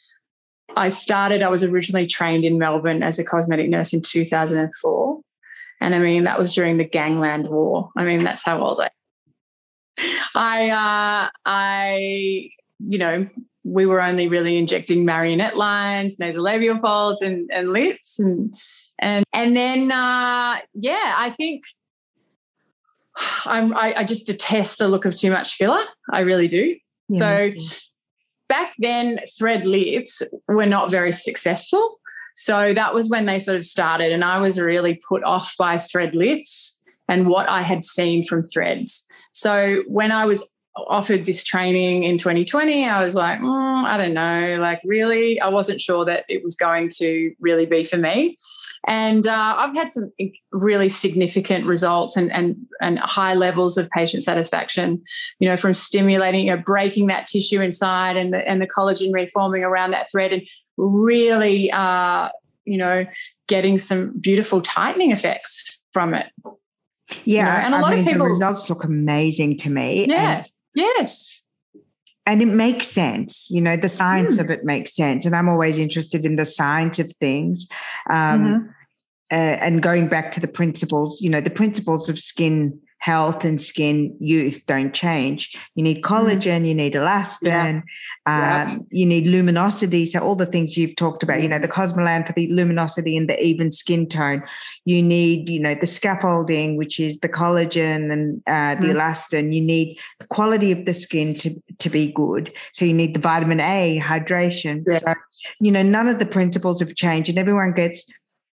[0.76, 5.20] I started, I was originally trained in Melbourne as a cosmetic nurse in 2004.
[5.80, 7.90] And I mean, that was during the Gangland War.
[7.96, 8.90] I mean, that's how old I
[10.34, 12.50] I, uh, I,
[12.80, 13.28] you know,
[13.64, 18.54] we were only really injecting marionette lines, nasolabial folds, and, and lips, and
[18.98, 21.64] and and then uh, yeah, I think
[23.46, 25.82] I'm I, I just detest the look of too much filler.
[26.12, 26.76] I really do.
[27.12, 27.50] So
[28.48, 32.00] back then, thread lifts were not very successful.
[32.36, 35.78] So that was when they sort of started, and I was really put off by
[35.78, 39.06] thread lifts and what I had seen from threads.
[39.32, 44.14] So when I was offered this training in 2020, I was like, mm, I don't
[44.14, 48.36] know, like really, I wasn't sure that it was going to really be for me.
[48.86, 50.10] And uh, I've had some
[50.52, 55.02] really significant results and, and and high levels of patient satisfaction.
[55.38, 59.12] You know, from stimulating, you know, breaking that tissue inside and the and the collagen
[59.12, 60.42] reforming around that thread, and
[60.76, 62.28] really, uh,
[62.64, 63.06] you know,
[63.48, 66.26] getting some beautiful tightening effects from it.
[67.24, 70.06] Yeah, know, and a I lot of people- the results look amazing to me.
[70.08, 70.38] Yeah.
[70.38, 71.40] and, Yes.
[72.26, 73.48] and it makes sense.
[73.50, 74.40] You know, the science Mm.
[74.44, 77.66] of it makes sense, and I'm always interested in the science of things.
[78.08, 78.68] Um, Mhm.
[79.32, 83.60] Uh, and going back to the principles, you know, the principles of skin health and
[83.60, 85.54] skin youth don't change.
[85.74, 87.82] You need collagen, you need elastin,
[88.26, 88.62] Yeah.
[88.62, 90.06] um, you need luminosity.
[90.06, 93.28] So all the things you've talked about, you know, the Cosmelan for the luminosity and
[93.28, 94.42] the even skin tone.
[94.86, 98.94] You need, you know, the scaffolding, which is the collagen and uh, the Mm.
[98.96, 99.54] elastin.
[99.54, 102.52] You need the quality of the skin to to be good.
[102.72, 104.82] So you need the vitamin A, hydration.
[104.86, 104.98] Yeah.
[104.98, 105.14] So
[105.60, 108.10] you know, none of the principles have changed, and everyone gets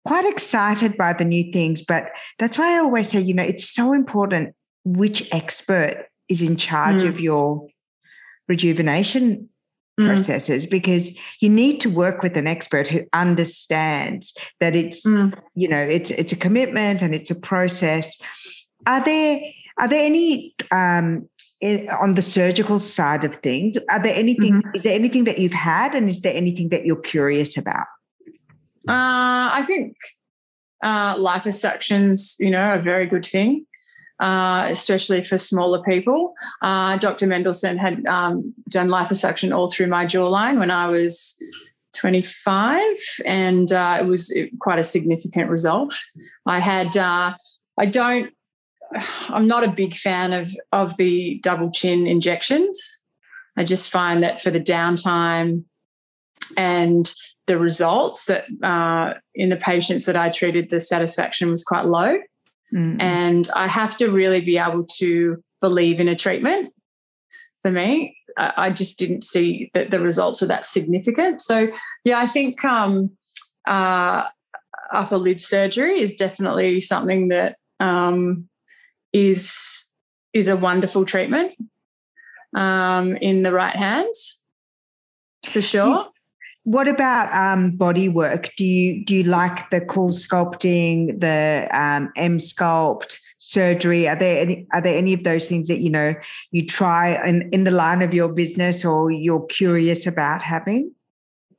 [0.06, 1.84] quite excited by the new things.
[1.84, 6.56] But that's why I always say, you know, it's so important which expert is in
[6.58, 7.10] charge Mm.
[7.10, 7.68] of your
[8.48, 9.50] rejuvenation
[10.00, 10.08] Mm.
[10.08, 15.34] processes because you need to work with an expert who understands that it's Mm.
[15.56, 18.18] you know it's it's a commitment and it's a process
[18.86, 19.40] are there
[19.80, 21.30] are there any um
[21.62, 25.54] in, on the surgical side of things are there anything is there anything that you've
[25.54, 27.88] had and is there anything that you're curious about
[28.88, 29.96] Uh, I think
[30.84, 33.66] uh, liposuctions, you know, a very good thing,
[34.20, 36.34] uh, especially for smaller people.
[36.62, 37.28] Uh, Dr.
[37.28, 41.36] Mendelson had um, done liposuction all through my jawline when I was
[41.96, 42.86] 25,
[43.26, 45.96] and uh, it was quite a significant result.
[46.46, 47.36] I had, uh,
[47.78, 48.32] I don't,
[49.30, 53.04] I'm not a big fan of of the double chin injections.
[53.58, 55.64] I just find that for the downtime
[56.58, 57.12] and
[57.48, 62.18] the results that uh, in the patients that I treated, the satisfaction was quite low.
[62.74, 63.02] Mm.
[63.02, 66.74] And I have to really be able to believe in a treatment
[67.62, 68.18] for me.
[68.38, 71.42] I, just didn't see that the results were that significant.
[71.42, 71.68] So,
[72.04, 73.12] yeah, I think um,
[73.66, 74.28] uh,
[74.94, 78.50] upper lid surgery is definitely something that um,
[79.14, 79.86] is
[80.34, 81.54] is a wonderful treatment
[82.54, 84.44] um, in the right hands,
[85.46, 86.10] for sure.
[86.66, 88.52] What about um, body work?
[88.58, 94.08] Do you do you like the CoolSculpting, the um, sculpt surgery?
[94.08, 96.16] Are there any are there any of those things that you know
[96.50, 100.92] you try in, in the line of your business or you're curious about having?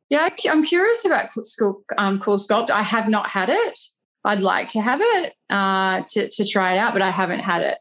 [0.08, 2.70] Yeah, I'm curious about cool, um, CoolSculpt.
[2.70, 3.78] I have not had it.
[4.24, 7.62] I'd like to have it uh, to to try it out, but I haven't had
[7.62, 7.78] it.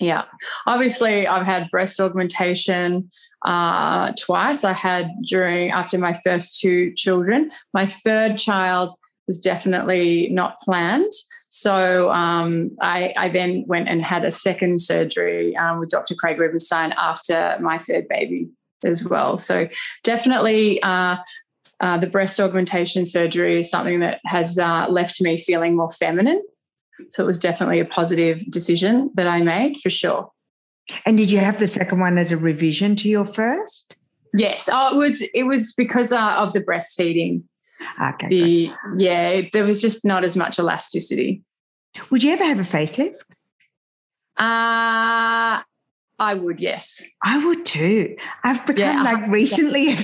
[0.00, 0.24] Yeah.
[0.66, 3.10] Obviously, I've had breast augmentation
[3.44, 4.64] uh, twice.
[4.64, 7.50] I had during, after my first two children.
[7.72, 8.94] My third child
[9.26, 11.12] was definitely not planned.
[11.48, 16.14] So um, I, I, then went and had a second surgery um, with Dr.
[16.14, 18.52] Craig Rubinstein after my third baby
[18.84, 19.38] as well.
[19.38, 19.68] So
[20.02, 21.16] definitely uh,
[21.80, 26.42] uh, the breast augmentation surgery is something that has uh, left me feeling more feminine
[27.10, 30.30] so it was definitely a positive decision that I made for sure.
[31.06, 33.96] And did you have the second one as a revision to your first?
[34.34, 34.68] Yes.
[34.70, 37.42] Oh, it was it was because uh, of the breastfeeding.
[38.02, 38.28] Okay.
[38.28, 41.42] The yeah, there was just not as much elasticity.
[42.10, 43.22] Would you ever have a facelift?
[44.36, 45.62] Uh
[46.18, 47.02] I would, yes.
[47.22, 48.16] I would too.
[48.44, 49.88] I've become yeah, like recently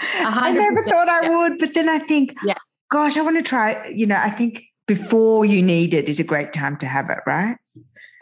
[0.00, 1.36] I never thought I yeah.
[1.36, 2.54] would, but then I think, yeah.
[2.90, 3.88] gosh, I want to try.
[3.94, 7.18] You know, I think before you need it is a great time to have it,
[7.24, 7.56] right?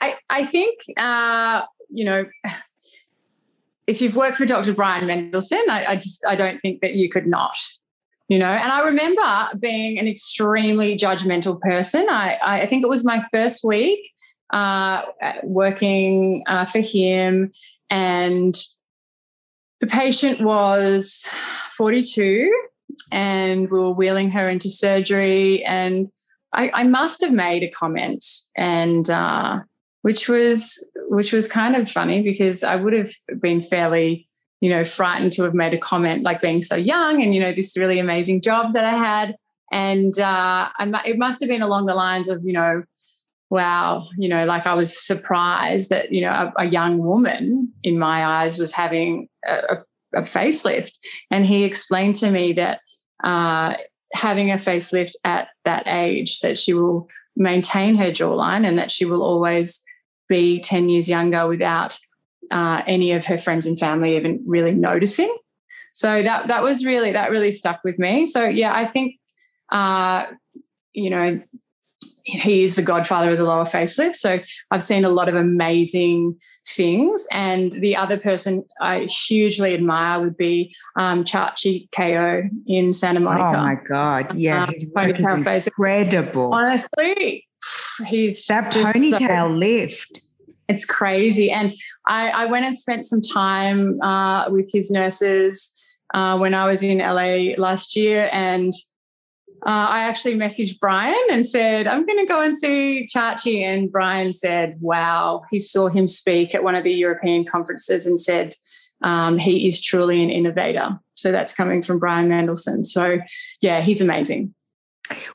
[0.03, 2.27] I, I think, uh, you know,
[3.87, 4.75] if you've worked for Dr.
[4.75, 7.57] Bryan Mendelson, I, I just, I don't think that you could not,
[8.29, 12.07] you know, and I remember being an extremely judgmental person.
[12.11, 14.01] I, I think it was my first week
[14.51, 15.05] uh,
[15.45, 17.51] working uh, for him
[17.89, 18.55] and
[19.81, 21.31] the patient was
[21.79, 22.53] 42
[23.11, 26.11] and we were wheeling her into surgery and
[26.53, 28.25] I, I must have made a comment,
[28.57, 29.61] and uh,
[30.03, 34.29] which was which was kind of funny because I would have been fairly,
[34.61, 37.53] you know, frightened to have made a comment like being so young and you know
[37.53, 39.37] this really amazing job that I had,
[39.71, 42.83] and uh, I, it must have been along the lines of you know,
[43.51, 47.99] wow, you know, like I was surprised that you know a, a young woman in
[47.99, 49.79] my eyes was having a,
[50.15, 50.93] a facelift,
[51.31, 52.81] and he explained to me that.
[53.23, 53.75] Uh,
[54.13, 59.05] having a facelift at that age, that she will maintain her jawline and that she
[59.05, 59.81] will always
[60.29, 61.99] be 10 years younger without
[62.51, 65.35] uh, any of her friends and family even really noticing.
[65.93, 68.27] So that that was really that really stuck with me.
[68.27, 69.17] So yeah, I think
[69.73, 70.27] uh,
[70.93, 71.41] you know
[72.29, 74.17] he is the godfather of the lower facelift.
[74.17, 74.39] So
[74.71, 77.27] I've seen a lot of amazing things.
[77.33, 83.59] And the other person I hugely admire would be um, Chia-Chi Kao in Santa Monica.
[83.59, 84.35] Oh my God.
[84.35, 84.65] Yeah.
[84.65, 86.53] Um, his work is incredible.
[86.53, 87.47] Honestly,
[88.07, 90.21] he's that ponytail so, lift.
[90.69, 91.51] It's crazy.
[91.51, 91.73] And
[92.07, 95.73] I, I, went and spent some time uh, with his nurses
[96.13, 98.29] uh, when I was in LA last year.
[98.33, 98.75] And
[99.67, 103.51] uh, I actually messaged Bryan and said, I'm going to go and see Chia-Chi.
[103.51, 108.21] And Bryan said, wow, he saw him speak at one of the European conferences and
[108.21, 108.55] said,
[109.03, 110.99] um, he is truly an innovator.
[111.15, 112.87] So that's coming from Bryan Mendelson.
[112.87, 113.19] So,
[113.61, 114.55] yeah, he's amazing.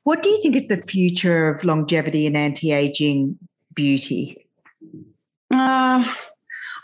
[0.04, 3.38] What do you think is the future of longevity and anti aging
[3.74, 4.48] beauty?
[5.54, 6.06] Uh,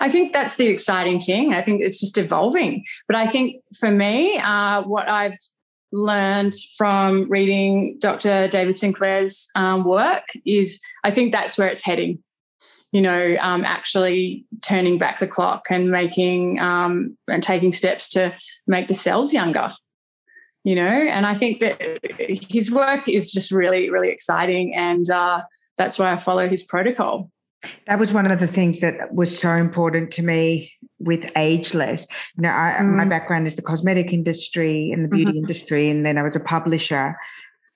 [0.02, 1.54] I think that's the exciting thing.
[1.54, 2.86] I think it's just evolving.
[3.08, 5.38] But I think for me, uh, what I've
[5.92, 8.48] learned from reading Dr.
[8.48, 12.24] David Sinclair's um, work is I think that's where it's heading.
[12.92, 18.36] You know, um, actually turning back the clock and making um, and taking steps to
[18.66, 19.74] make the cells younger.
[20.64, 21.80] You know, and I think that
[22.50, 25.42] his work is just really, really exciting, and uh,
[25.78, 27.32] that's why I follow his protocol.
[27.88, 32.08] That was one of the things that was so important to me with ageless.
[32.38, 32.96] You know, I, mm.
[32.96, 35.40] my background is the cosmetic industry and the beauty mm-hmm.
[35.40, 37.18] industry, and then I was a publisher.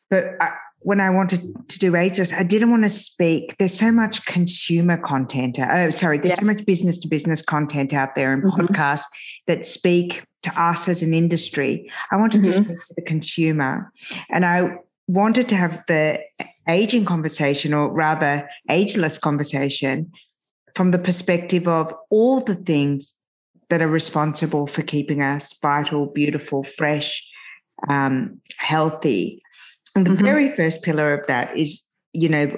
[0.10, 3.56] But I, when I wanted to do ageless, I didn't want to speak.
[3.58, 5.58] There's so much consumer content.
[5.60, 6.42] Oh, sorry, there's yeah.
[6.42, 8.66] so much business to business content out there and mm-hmm.
[8.66, 9.06] podcasts
[9.48, 11.90] that speak to us as an industry.
[12.12, 12.52] I wanted mm-hmm.
[12.52, 13.92] to speak to the consumer,
[14.30, 14.76] and I
[15.08, 16.20] wanted to have the
[16.68, 20.12] aging conversation, or rather, ageless conversation,
[20.76, 23.20] from the perspective of all the things
[23.70, 27.26] that are responsible for keeping us vital, beautiful, fresh,
[27.90, 29.42] um, healthy.
[29.96, 30.26] And the mm-hmm.
[30.26, 32.56] very first pillar of that is you know,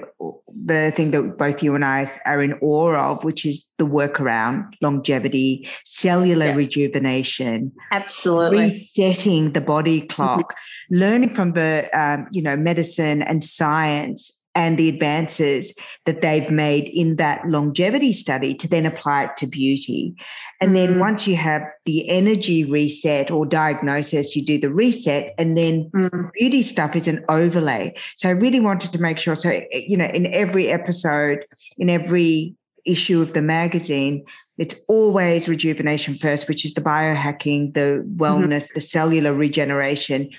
[0.66, 4.20] the thing that both you and I are in awe of, which is the work
[4.20, 6.54] around longevity, cellular yeah.
[6.54, 10.96] rejuvenation, absolutely resetting the body clock, mm-hmm.
[10.96, 15.74] learning from the um, you know medicine and science and the advances
[16.06, 20.14] that they've made in that longevity study to then apply it to beauty.
[20.60, 21.00] And then mm-hmm.
[21.00, 26.32] once you have the energy reset or diagnosis, you do the reset, and then mm.
[26.32, 27.94] beauty stuff is an overlay.
[28.16, 29.34] So I really wanted to make sure.
[29.34, 31.44] So, you know, in every episode,
[31.76, 34.24] in every issue of the magazine,
[34.56, 38.16] it's always rejuvenation first, which is the biohacking, the mm-hmm.
[38.16, 38.74] wellness, mm-hmm.
[38.74, 40.30] the cellular regeneration,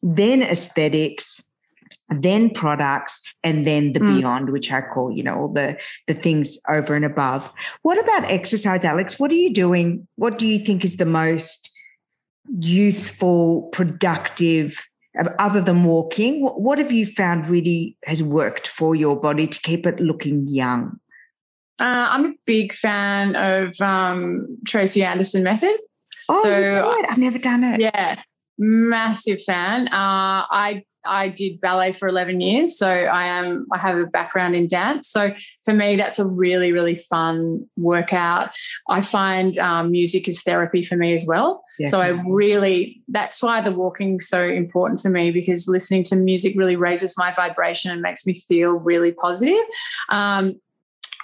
[0.00, 1.42] then aesthetics,
[2.10, 4.16] then products and then the mm.
[4.16, 5.76] beyond which i call you know all the
[6.06, 7.50] the things over and above.
[7.82, 9.18] What about exercise alex?
[9.18, 10.06] What are you doing?
[10.16, 11.70] What do you think is the most
[12.58, 14.82] youthful productive
[15.38, 16.42] other than walking?
[16.42, 20.98] What, have you found really has worked for your body to keep it looking young?
[21.80, 25.76] Uh, i'm a big fan of um, tracy anderson method.
[26.28, 27.80] Oh so, you do it i've never done it.
[27.80, 28.20] yeah
[28.58, 29.88] massive fan.
[29.88, 32.78] Uh, i I did ballet for 11 years.
[32.78, 35.08] So I am, I have a background in dance.
[35.08, 35.34] So
[35.64, 38.50] for me, that's a really, really fun workout.
[38.88, 41.62] I find um, music is therapy for me as well.
[41.78, 41.88] Yeah.
[41.88, 46.54] So I really, that's why the walking so important for me because listening to music
[46.56, 49.64] really raises my vibration and makes me feel really positive.
[50.10, 50.60] Um,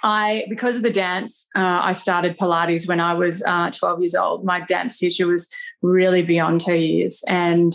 [0.03, 4.15] I, because of the dance, uh, I started Pilates when I was uh, 12 years
[4.15, 4.43] old.
[4.43, 7.23] My dance teacher was really beyond her years.
[7.27, 7.73] And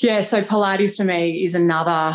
[0.00, 2.14] yeah, so Pilates for me is another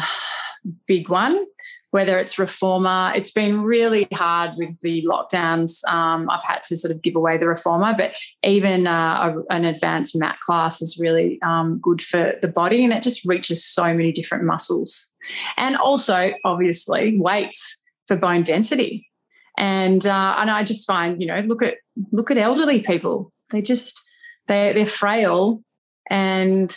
[0.88, 1.46] big one.
[1.92, 5.88] Whether it's reformer, it's been really hard with the lockdowns.
[5.88, 9.64] Um, I've had to sort of give away the reformer, but even uh, a, an
[9.64, 13.84] advanced mat class is really um, good for the body, and it just reaches so
[13.94, 15.14] many different muscles.
[15.56, 17.78] And also, obviously, weights
[18.08, 19.08] for bone density.
[19.56, 21.76] And uh, and I just find, you know, look at
[22.12, 23.32] look at elderly people.
[23.52, 24.02] They just
[24.48, 25.62] they they're frail
[26.10, 26.76] and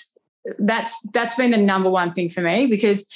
[0.58, 3.10] that's that's been the number one thing for me because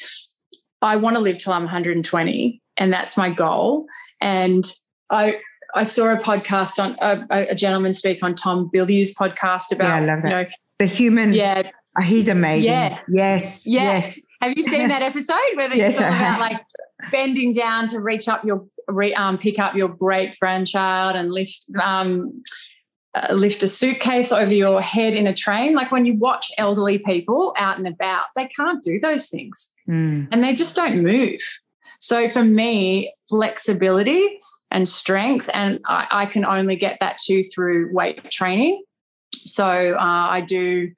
[0.82, 3.86] I want to live till I'm 120 and that's my goal.
[4.20, 4.64] And
[5.10, 5.36] I
[5.74, 9.96] I saw a podcast on a, a gentleman speak on Tom Bilyeu's podcast about yeah,
[9.96, 10.28] I love that.
[10.28, 10.46] you know
[10.78, 13.82] the human yeah oh, he's amazing yeah yes yeah.
[13.82, 16.60] yes have you seen that episode where they yes, talk about like
[17.12, 21.66] bending down to reach up your re, um, pick up your great grandchild and lift
[21.82, 22.42] um,
[23.14, 25.74] uh, lift a suitcase over your head in a train.
[25.74, 30.28] Like when you watch elderly people out and about, they can't do those things mm.
[30.30, 31.40] and they just don't move.
[31.98, 34.38] So for me, flexibility
[34.70, 38.82] and strength, and I, I can only get that too through weight training.
[39.44, 40.92] So uh, I do,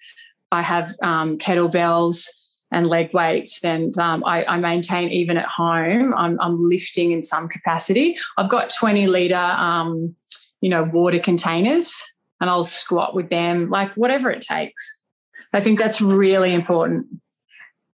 [0.53, 2.29] I have um, kettlebells
[2.71, 6.15] and leg weights, and um, I, I, maintain even at home.
[6.17, 8.17] I'm, I'm, lifting in some capacity.
[8.39, 10.17] I've got 20 liter um,
[10.63, 12.03] you know, water containers
[12.41, 15.05] and I'll squat with them, like whatever it takes.
[15.53, 17.07] I think that's really important.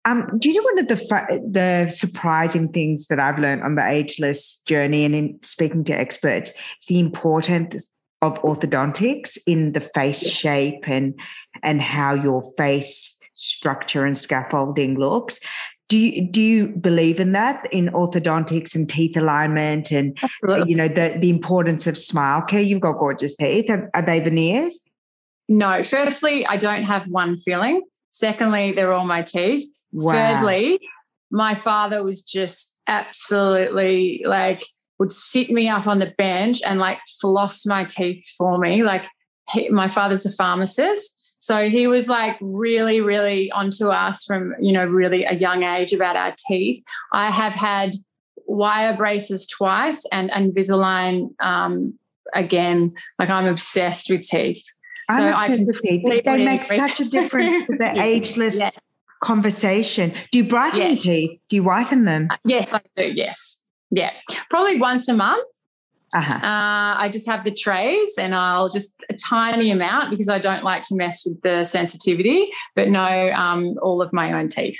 [0.06, 3.86] Um, do you know one of the the surprising things that I've learned on the
[3.86, 7.92] ageless journey and in speaking to experts is the importance
[8.22, 10.30] of orthodontics in the face yeah.
[10.30, 11.20] shape and
[11.62, 15.40] and how your face structure and scaffolding looks
[15.90, 20.72] do you do you believe in that in orthodontics and teeth alignment and Absolutely.
[20.72, 22.62] you know the the importance of smile care?
[22.62, 23.70] You've got gorgeous teeth.
[23.70, 24.80] Are, are, they veneers?
[25.48, 25.84] No.
[25.84, 27.82] Firstly i don't have one filling
[28.12, 29.68] secondly they're all my teeth.
[29.92, 30.12] Wow.
[30.12, 30.80] thirdly
[31.32, 34.64] my father was just absolutely like
[35.00, 38.84] would sit me up on the bench and like floss my teeth for me.
[38.84, 39.06] Like
[39.50, 44.72] he, my father's a pharmacist so he was like really, really onto us from, you
[44.72, 46.84] know, really a young age about our teeth.
[47.14, 47.92] I have had
[48.48, 51.98] wire braces twice and Invisalign um,
[52.34, 52.94] again.
[53.20, 54.64] Like I'm obsessed with teeth.
[55.10, 56.24] I'm so obsessed with teeth.
[56.26, 58.04] They make such a difference to the yeah.
[58.04, 58.72] ageless yeah.
[59.22, 60.14] conversation.
[60.32, 61.06] Do you brighten yes.
[61.06, 61.40] your teeth?
[61.50, 62.28] Do you whiten them?
[62.30, 63.04] Uh, yes, I do.
[63.04, 63.68] Yes.
[63.90, 64.12] Yeah.
[64.50, 65.46] Probably once a month.
[66.14, 66.36] Uh-huh.
[66.36, 70.64] Uh, I just have the trays and I'll just a tiny amount because I don't
[70.64, 74.80] like to mess with the sensitivity, but no, um, all of my own teeth.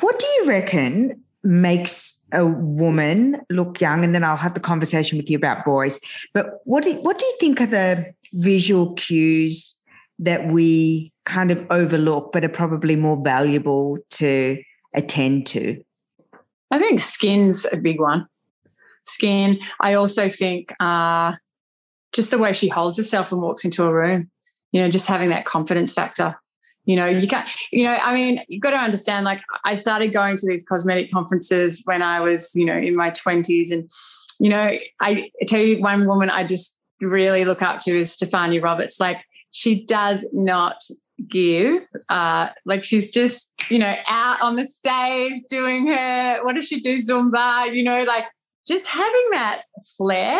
[0.00, 4.04] What do you reckon makes a woman look young?
[4.04, 6.00] And then I'll have the conversation with you about boys.
[6.32, 9.84] But what do, what do you think are the visual cues
[10.18, 14.60] that we kind of overlook, but are probably more valuable to
[14.94, 15.80] attend to?
[16.70, 18.26] I think skin's a big one
[19.04, 19.58] skin.
[19.80, 21.34] I also think uh,
[22.12, 24.30] just the way she holds herself and walks into a room,
[24.72, 26.36] you know, just having that confidence factor
[26.84, 30.12] You know, you can't, you know, I mean, you've got to understand, like, I started
[30.12, 33.70] going to these cosmetic conferences when I was, you know, in my 20s.
[33.70, 33.90] And,
[34.40, 38.62] you know, I tell you one woman I just really look up to is Stefania
[38.62, 39.00] Roberts.
[39.00, 40.76] Like, she does not
[41.28, 41.82] give.
[42.08, 46.80] Uh, like she's just, you know, out on the stage doing her, what does she
[46.80, 46.96] do?
[46.96, 48.24] Zumba, you know, like
[48.66, 49.62] just having that
[49.96, 50.38] flair.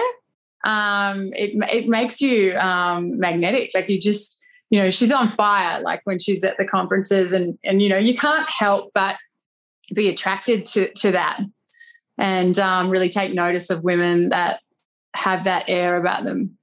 [0.64, 3.70] Um, it it makes you um, magnetic.
[3.74, 5.82] Like you just, you know, she's on fire.
[5.82, 9.16] Like when she's at the conferences, and and you know, you can't help but
[9.94, 11.40] be attracted to to that,
[12.18, 14.60] and um, really take notice of women that
[15.14, 16.56] have that air about them.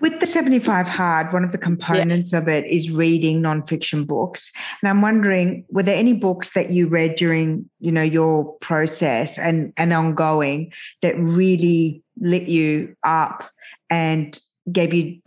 [0.00, 2.40] With the 75 hard, one of the components yeah.
[2.40, 4.52] of it is reading nonfiction books.
[4.82, 9.38] And I'm wondering, were there any books that you read during, you know, your process
[9.38, 13.50] and, and ongoing that really lit you up
[13.88, 14.38] and
[14.70, 15.18] gave you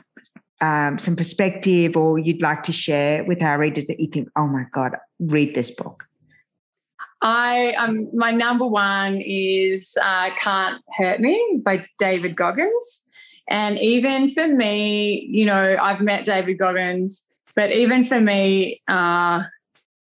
[0.61, 4.47] um, some perspective or you'd like to share with our readers that you think, oh
[4.47, 6.05] my God, read this book?
[7.21, 13.08] I um my number one is uh, Can't Hurt Me by David Goggins.
[13.49, 17.25] And even for me, you know, I've met David Goggins,
[17.55, 19.41] but even for me, uh,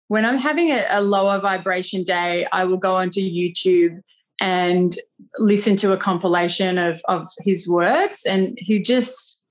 [0.08, 4.02] when I'm having a, a lower vibration day, I will go onto YouTube
[4.40, 4.96] and
[5.38, 8.24] listen to a compilation of, of his words.
[8.24, 9.44] And he just,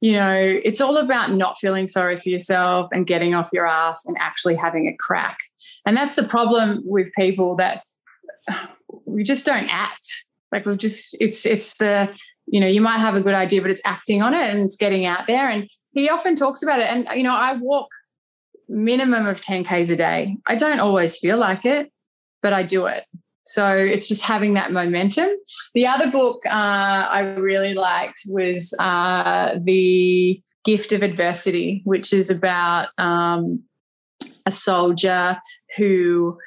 [0.00, 4.04] you know, it's all about not feeling sorry for yourself and getting off your ass
[4.04, 5.38] and actually having a crack.
[5.86, 7.82] And that's the problem with people that
[9.06, 10.24] we just don't act.
[10.50, 12.10] Like we've just, it's, it's the,
[12.46, 14.76] you know, you might have a good idea, but it's acting on it and it's
[14.76, 15.48] getting out there.
[15.48, 16.86] And he often talks about it.
[16.86, 17.88] And, you know, I walk
[18.68, 20.36] minimum of 10Ks a day.
[20.46, 21.92] I don't always feel like it,
[22.42, 23.04] but I do it.
[23.44, 25.30] So it's just having that momentum.
[25.74, 32.30] The other book uh, I really liked was uh, The Gift of Adversity, which is
[32.30, 33.64] about um,
[34.46, 35.38] a soldier
[35.76, 36.38] who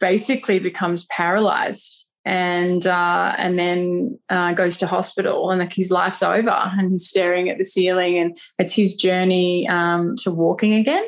[0.00, 6.22] basically becomes paralyzed and uh, and then uh, goes to hospital and like his life's
[6.22, 11.04] over and he's staring at the ceiling and it's his journey um, to walking again.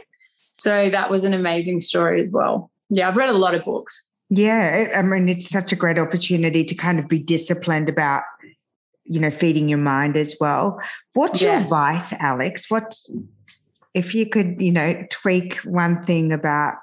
[0.58, 2.70] So that was an amazing story as well.
[2.90, 4.10] Yeah i've read a lot of books.
[4.30, 8.22] Yeah i mean it's such a great opportunity to kind of be disciplined about
[9.04, 10.80] you know feeding your mind as well.
[11.12, 11.52] What's yeah.
[11.52, 12.70] your advice alex?
[12.70, 13.10] What's
[13.94, 16.74] if you could you know tweak one thing about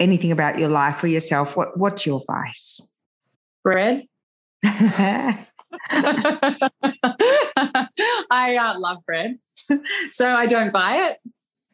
[0.00, 2.91] anything about your life or yourself what what's your advice
[3.62, 4.04] bread.
[4.64, 5.46] I
[8.30, 9.38] uh, love bread,
[10.10, 11.18] so I don't buy it.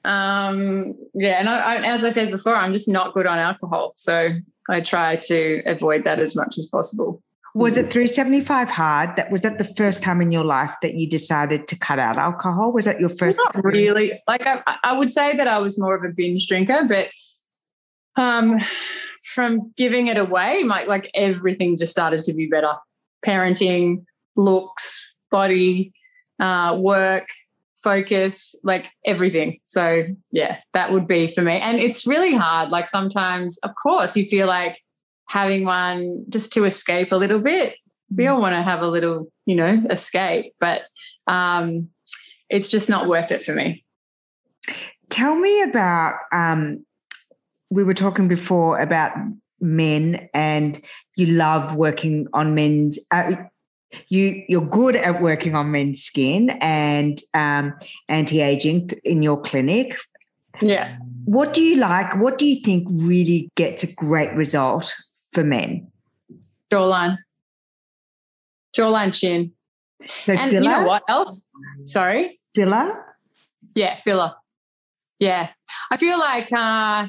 [0.04, 3.92] Um, yeah, and I, I, as I said before, I'm just not good on alcohol,
[3.94, 4.30] so
[4.68, 7.22] I try to avoid that as much as possible.
[7.54, 10.94] Was it through 75 hard that was that the first time in your life that
[10.94, 12.72] you decided to cut out alcohol?
[12.72, 13.38] Was that your first?
[13.38, 14.20] Not really.
[14.28, 17.08] Like I, I would say that I was more of a binge drinker, but
[18.22, 18.60] um,
[19.34, 22.72] from giving it away, my, like everything just started to be better.
[23.24, 24.04] Parenting,
[24.36, 25.92] looks, body,
[26.40, 27.28] uh, work,
[27.82, 29.58] focus, like everything.
[29.64, 31.58] So yeah, that would be for me.
[31.58, 32.70] And it's really hard.
[32.70, 34.80] Like sometimes, of course, you feel like
[35.26, 37.76] having one just to escape a little bit.
[38.14, 40.82] We all want to have a little, you know, escape, but
[41.26, 41.90] um,
[42.48, 43.84] it's just not worth it for me.
[45.10, 46.84] Tell me about um,
[47.70, 49.12] we were talking before about
[49.60, 50.80] men and
[51.16, 53.32] you love working on men's uh,
[54.08, 57.74] you you're good at working on men's skin and um,
[58.08, 59.96] anti-aging in your clinic.
[60.60, 60.96] Yeah.
[61.24, 62.16] What do you like?
[62.16, 64.94] What do you think really gets a great result
[65.32, 65.90] for men?
[66.70, 67.18] Jawline.
[68.76, 69.52] Jawline chin
[70.06, 70.62] so and filler?
[70.62, 71.50] you know what else?
[71.86, 72.40] Sorry?
[72.54, 73.04] Filler?
[73.74, 74.34] Yeah filler.
[75.18, 75.48] Yeah.
[75.90, 77.06] I feel like uh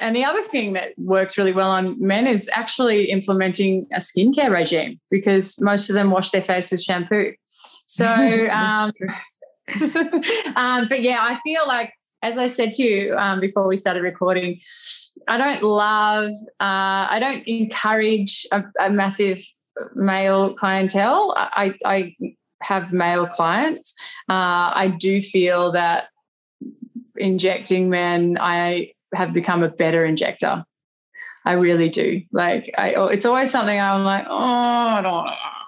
[0.00, 4.50] and the other thing that works really well on men is actually implementing a skincare
[4.50, 7.32] regime because most of them wash their face with shampoo.
[7.86, 8.06] So,
[8.50, 8.92] um,
[10.56, 11.92] um, but yeah, I feel like,
[12.22, 14.60] as I said to you um, before we started recording,
[15.28, 16.30] I don't love,
[16.60, 19.44] uh, I don't encourage a, a massive
[19.94, 21.34] male clientele.
[21.36, 22.16] I, I
[22.62, 23.94] have male clients.
[24.28, 26.04] Uh, I do feel that
[27.16, 30.64] injecting men, I have become a better injector.
[31.44, 32.22] I really do.
[32.32, 35.26] Like I, oh, it's always something I'm like, oh, I don't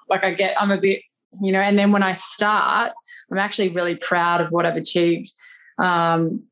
[0.09, 0.25] like.
[0.25, 1.03] I get, I'm a bit,
[1.41, 1.61] you know.
[1.61, 2.93] And then when I start,
[3.31, 5.33] I'm actually really proud of what I've achieved.
[5.79, 6.43] Um,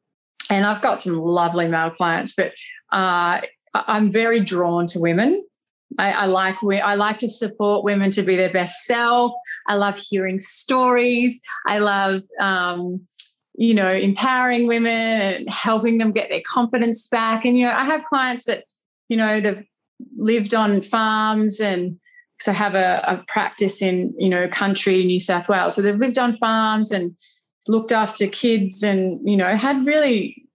[0.48, 2.52] and I've got some lovely male clients, but
[2.92, 3.40] uh,
[3.74, 5.44] I'm very drawn to women.
[5.98, 9.32] I, I like I like to support women to be their best self.
[9.66, 11.40] I love hearing stories.
[11.66, 13.04] I love um,
[13.56, 17.44] you know, empowering women and helping them get their confidence back.
[17.44, 18.64] And, you know, I have clients that,
[19.08, 19.64] you know, they've
[20.16, 21.98] lived on farms and
[22.38, 25.74] so have a, a practice in, you know, country, New South Wales.
[25.74, 27.16] So they've lived on farms and
[27.66, 30.46] looked after kids and, you know, had really,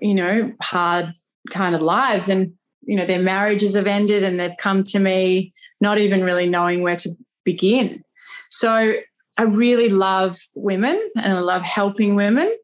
[0.00, 1.12] you know, hard
[1.50, 2.28] kind of lives.
[2.28, 6.48] And, you know, their marriages have ended and they've come to me not even really
[6.48, 8.02] knowing where to begin.
[8.50, 8.94] So
[9.40, 12.54] I really love women and I love helping women.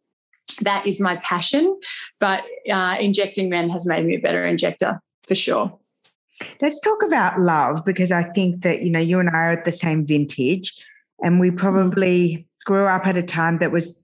[0.60, 1.74] That is my passion.
[2.20, 5.74] But uh, injecting men has made me a better injector for sure.
[6.60, 9.64] Let's talk about love because I think that, you know, you and I are at
[9.64, 10.70] the same vintage
[11.22, 14.02] and we probably grew up at a time that was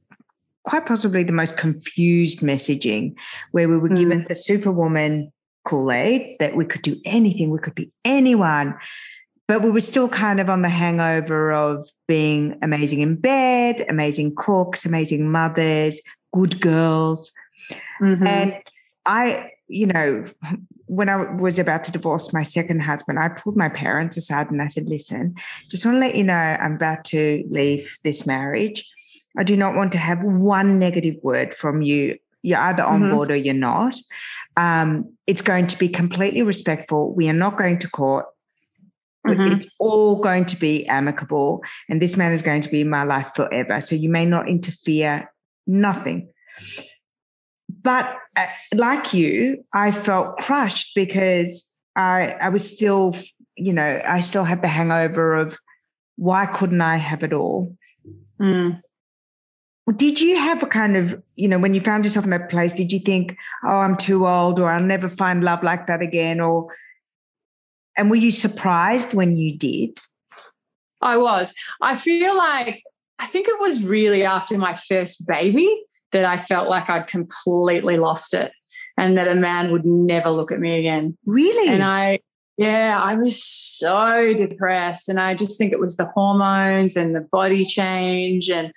[0.62, 3.14] quite possibly the most confused messaging
[3.50, 3.98] where we were mm.
[3.98, 5.30] given the superwoman
[5.66, 8.74] Kool-Aid that we could do anything, we could be anyone
[9.52, 14.34] but we were still kind of on the hangover of being amazing in bed, amazing
[14.34, 16.00] cooks, amazing mothers,
[16.32, 17.30] good girls.
[18.00, 18.26] Mm-hmm.
[18.26, 18.54] And
[19.04, 20.24] I, you know,
[20.86, 24.62] when I was about to divorce my second husband, I pulled my parents aside and
[24.62, 25.34] I said, listen,
[25.68, 28.90] just want to let you know I'm about to leave this marriage.
[29.36, 32.16] I do not want to have one negative word from you.
[32.40, 33.14] You're either on mm-hmm.
[33.14, 33.96] board or you're not.
[34.56, 37.12] Um, it's going to be completely respectful.
[37.12, 38.24] We are not going to court.
[39.26, 39.52] Mm-hmm.
[39.52, 43.04] It's all going to be amicable, and this man is going to be in my
[43.04, 43.80] life forever.
[43.80, 45.30] So you may not interfere,
[45.66, 46.28] nothing.
[47.82, 53.14] But uh, like you, I felt crushed because I I was still,
[53.56, 55.58] you know, I still had the hangover of
[56.16, 57.76] why couldn't I have it all?
[58.40, 58.80] Mm.
[59.96, 62.72] Did you have a kind of, you know, when you found yourself in that place,
[62.72, 66.40] did you think, oh, I'm too old or I'll never find love like that again?
[66.40, 66.72] Or
[67.96, 69.98] and were you surprised when you did?
[71.00, 71.54] I was.
[71.80, 72.82] I feel like,
[73.18, 77.96] I think it was really after my first baby that I felt like I'd completely
[77.96, 78.52] lost it
[78.96, 81.16] and that a man would never look at me again.
[81.26, 81.68] Really?
[81.68, 82.20] And I,
[82.58, 85.08] yeah, I was so depressed.
[85.08, 88.50] And I just think it was the hormones and the body change.
[88.50, 88.72] And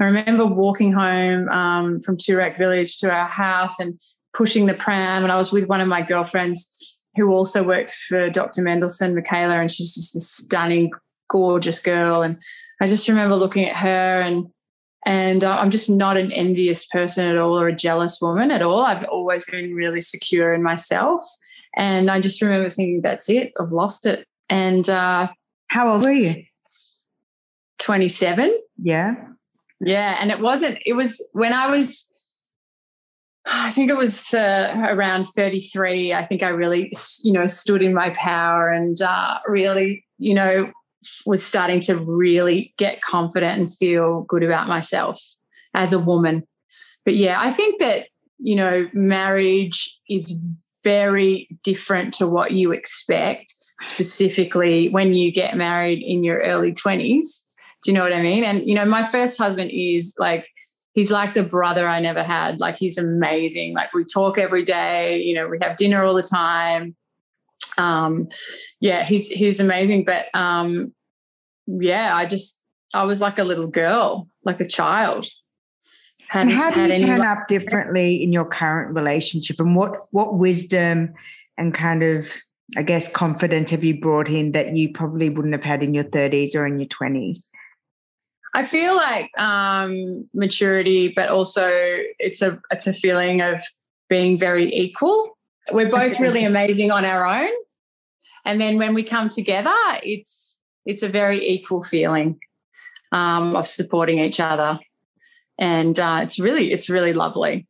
[0.00, 4.00] I remember walking home um, from Toorak Village to our house and
[4.32, 5.22] pushing the pram.
[5.22, 6.74] And I was with one of my girlfriends
[7.18, 8.62] who also worked for Dr.
[8.62, 10.90] Mendelson, Michaela, and she's just this stunning,
[11.28, 12.22] gorgeous girl.
[12.22, 12.40] And
[12.80, 14.46] I just remember looking at her and
[15.06, 18.62] and uh, I'm just not an envious person at all or a jealous woman at
[18.62, 18.82] all.
[18.82, 21.22] I've always been really secure in myself.
[21.76, 24.26] And I just remember thinking, that's it, I've lost it.
[24.50, 25.28] And uh,
[25.68, 26.42] how old were you?
[27.78, 28.58] 27.
[28.82, 29.14] Yeah.
[29.80, 30.18] Yeah.
[30.20, 32.12] And it wasn't, it was when I was
[33.46, 36.12] I think it was around 33.
[36.12, 40.70] I think I really, you know, stood in my power and uh, really, you know,
[41.24, 45.20] was starting to really get confident and feel good about myself
[45.74, 46.46] as a woman.
[47.04, 48.08] But yeah, I think that,
[48.38, 50.38] you know, marriage is
[50.84, 57.46] very different to what you expect, specifically when you get married in your early 20s.
[57.82, 58.44] Do you know what I mean?
[58.44, 60.46] And, you know, my first husband is like,
[60.98, 62.58] he's like the brother I never had.
[62.58, 63.72] Like he's amazing.
[63.72, 66.96] Like we talk every day, you know, we have dinner all the time.
[67.76, 68.28] Um,
[68.80, 70.04] yeah, he's he's amazing.
[70.04, 70.92] But um,
[71.68, 75.28] yeah, I just I was like a little girl, like a child.
[76.34, 79.60] and how do you turn up differently in your current relationship?
[79.60, 81.14] And what what wisdom
[81.56, 82.34] and kind of
[82.76, 86.04] I guess confidence have you brought in that you probably wouldn't have had in your
[86.04, 87.50] 30s or in your 20s?
[88.54, 91.68] I feel like um, maturity, but also
[92.18, 93.62] it's a it's a feeling of
[94.08, 95.36] being very equal.
[95.70, 97.50] We're both really amazing on our own,
[98.44, 102.38] and then when we come together, it's it's a very equal feeling
[103.12, 104.78] um, of supporting each other,
[105.58, 107.66] and uh, it's really it's really lovely.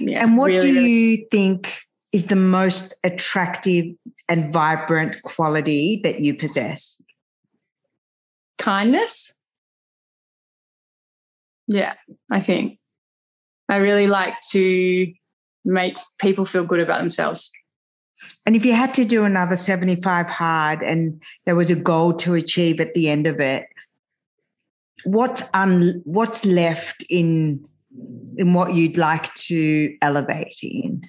[0.00, 1.78] Yeah, and what really, do you really- think
[2.12, 3.86] is the most attractive
[4.28, 7.02] and vibrant quality that you possess?
[8.58, 9.34] Kindness
[11.68, 11.94] yeah,
[12.30, 12.78] I think
[13.68, 15.12] I really like to
[15.64, 17.50] make people feel good about themselves.
[18.46, 22.34] And if you had to do another 75 hard and there was a goal to
[22.34, 23.66] achieve at the end of it,
[25.04, 27.64] what's un, what's left in
[28.36, 31.02] in what you'd like to elevate in?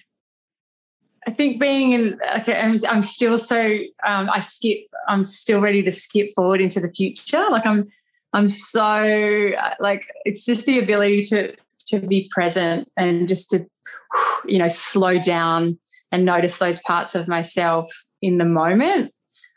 [1.25, 5.81] I think being in, okay, I'm, I'm still so, um, I skip, I'm still ready
[5.83, 7.45] to skip forward into the future.
[7.49, 7.85] Like I'm
[8.33, 11.55] I'm so like it's just the ability to
[11.87, 13.65] to be present and just to
[14.45, 15.77] you know slow down
[16.11, 17.89] and notice those parts of myself
[18.21, 19.13] in the moment.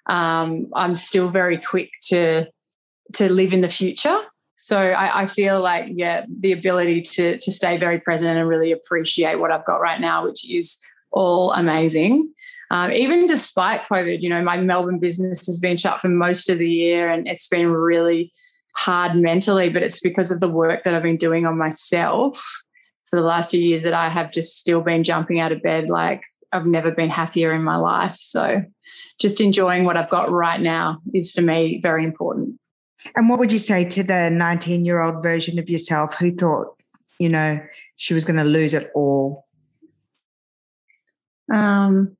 [0.09, 2.47] Um, I'm still very quick to
[3.15, 4.21] to live in the future
[4.57, 8.73] So I, I, feel like, yeah, the ability to to stay very present and really
[8.73, 10.79] appreciate what I've got right now, which is
[11.13, 12.33] all amazing.
[12.71, 16.59] Um, even despite COVID, you know, my Melbourne business has been shut for most of
[16.59, 18.33] the year and it's been really
[18.77, 22.63] hard mentally, but it's because of the work that I've been doing on myself
[23.09, 25.89] for the last two years that I have just still been jumping out of bed
[25.89, 26.23] like
[26.53, 28.17] I've never been happier in my life.
[28.17, 28.63] So
[29.19, 32.59] just enjoying what I've got right now is for me very important.
[33.15, 36.77] And what would you say to the 19 year old version of yourself who thought,
[37.19, 37.61] you know,
[37.97, 39.47] she was going to lose it all?
[41.53, 42.17] Um,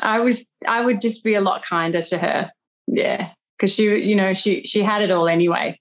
[0.00, 2.50] I was, I would just be a lot kinder to her.
[2.86, 3.30] Yeah.
[3.58, 5.78] Cause she, you know, she, she had it all anyway.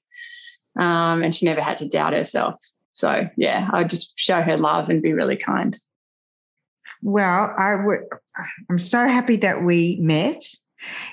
[0.80, 2.62] Um, and she never had to doubt herself.
[2.92, 5.78] So yeah, I would just show her love and be really kind.
[7.04, 8.00] Well, I would.
[8.70, 10.44] I'm so happy that we met.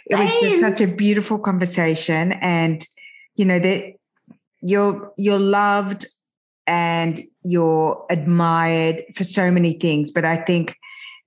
[0.06, 2.86] It was just such a beautiful conversation, and
[3.34, 3.94] you know that
[4.62, 6.06] you're you're loved
[6.66, 10.10] and you're admired for so many things.
[10.10, 10.76] But I think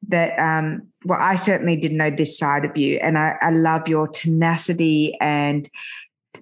[0.09, 3.87] that um, well, I certainly didn't know this side of you, and I, I love
[3.87, 5.69] your tenacity and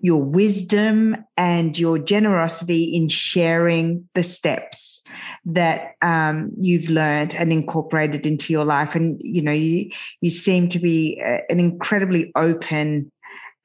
[0.02, 5.04] your wisdom and your generosity in sharing the steps
[5.46, 8.96] that um, you've learned and incorporated into your life.
[8.96, 9.90] And you know, you
[10.22, 13.12] you seem to be a, an incredibly open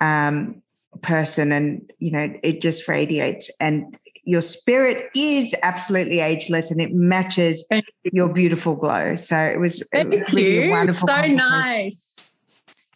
[0.01, 0.63] um,
[1.03, 3.51] person, and you know, it just radiates.
[3.61, 3.97] And
[4.31, 7.83] your spirit is absolutely ageless, and it matches you.
[8.05, 9.17] your beautiful glow.
[9.17, 10.71] So it was, Thank it was really you.
[10.71, 11.09] wonderful.
[11.09, 12.17] So nice.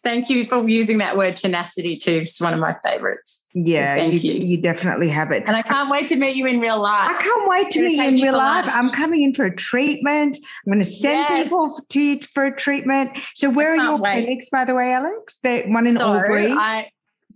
[0.05, 2.19] Thank you for using that word tenacity too.
[2.19, 3.47] It's one of my favorites.
[3.55, 4.47] Yeah, so thank you, you.
[4.47, 5.45] You definitely have it.
[5.47, 7.09] And I can't wait to meet you in real life.
[7.09, 8.67] I can't wait to meet you in real life.
[8.69, 10.37] I'm coming in for a treatment.
[10.37, 11.45] I'm going to send yes.
[11.45, 13.19] people to you for a treatment.
[13.35, 14.25] So where are your wait.
[14.25, 15.39] clinics, by the way, Alex?
[15.43, 16.53] The one in so Albury.
[16.53, 16.91] I,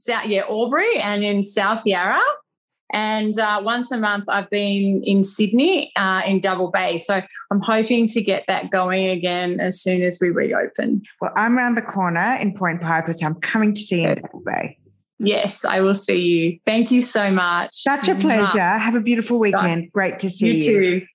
[0.07, 2.20] yeah, Albury and in South Yarra.
[2.93, 6.99] And uh, once a month, I've been in Sydney uh, in Double Bay.
[6.99, 7.20] So
[7.51, 11.03] I'm hoping to get that going again as soon as we reopen.
[11.20, 14.22] Well, I'm around the corner in Point Piper, so I'm coming to see you in
[14.22, 14.78] Double Bay.
[15.18, 16.59] Yes, I will see you.
[16.64, 17.70] Thank you so much.
[17.72, 18.61] Such a pleasure.
[18.61, 19.91] Have a beautiful weekend.
[19.93, 20.72] Great to see you.
[20.72, 21.07] You too.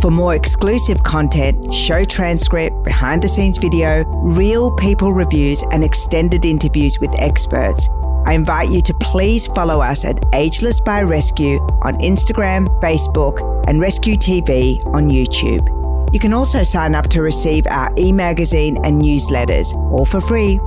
[0.00, 6.44] For more exclusive content, show transcript, behind the scenes video, real people reviews, and extended
[6.44, 7.88] interviews with experts,
[8.24, 13.80] I invite you to please follow us at Ageless by Rescu on Instagram, Facebook, and
[13.80, 15.66] Rescu TV on YouTube.
[16.14, 20.60] You can also sign up to receive our e magazine and newsletters, all for free.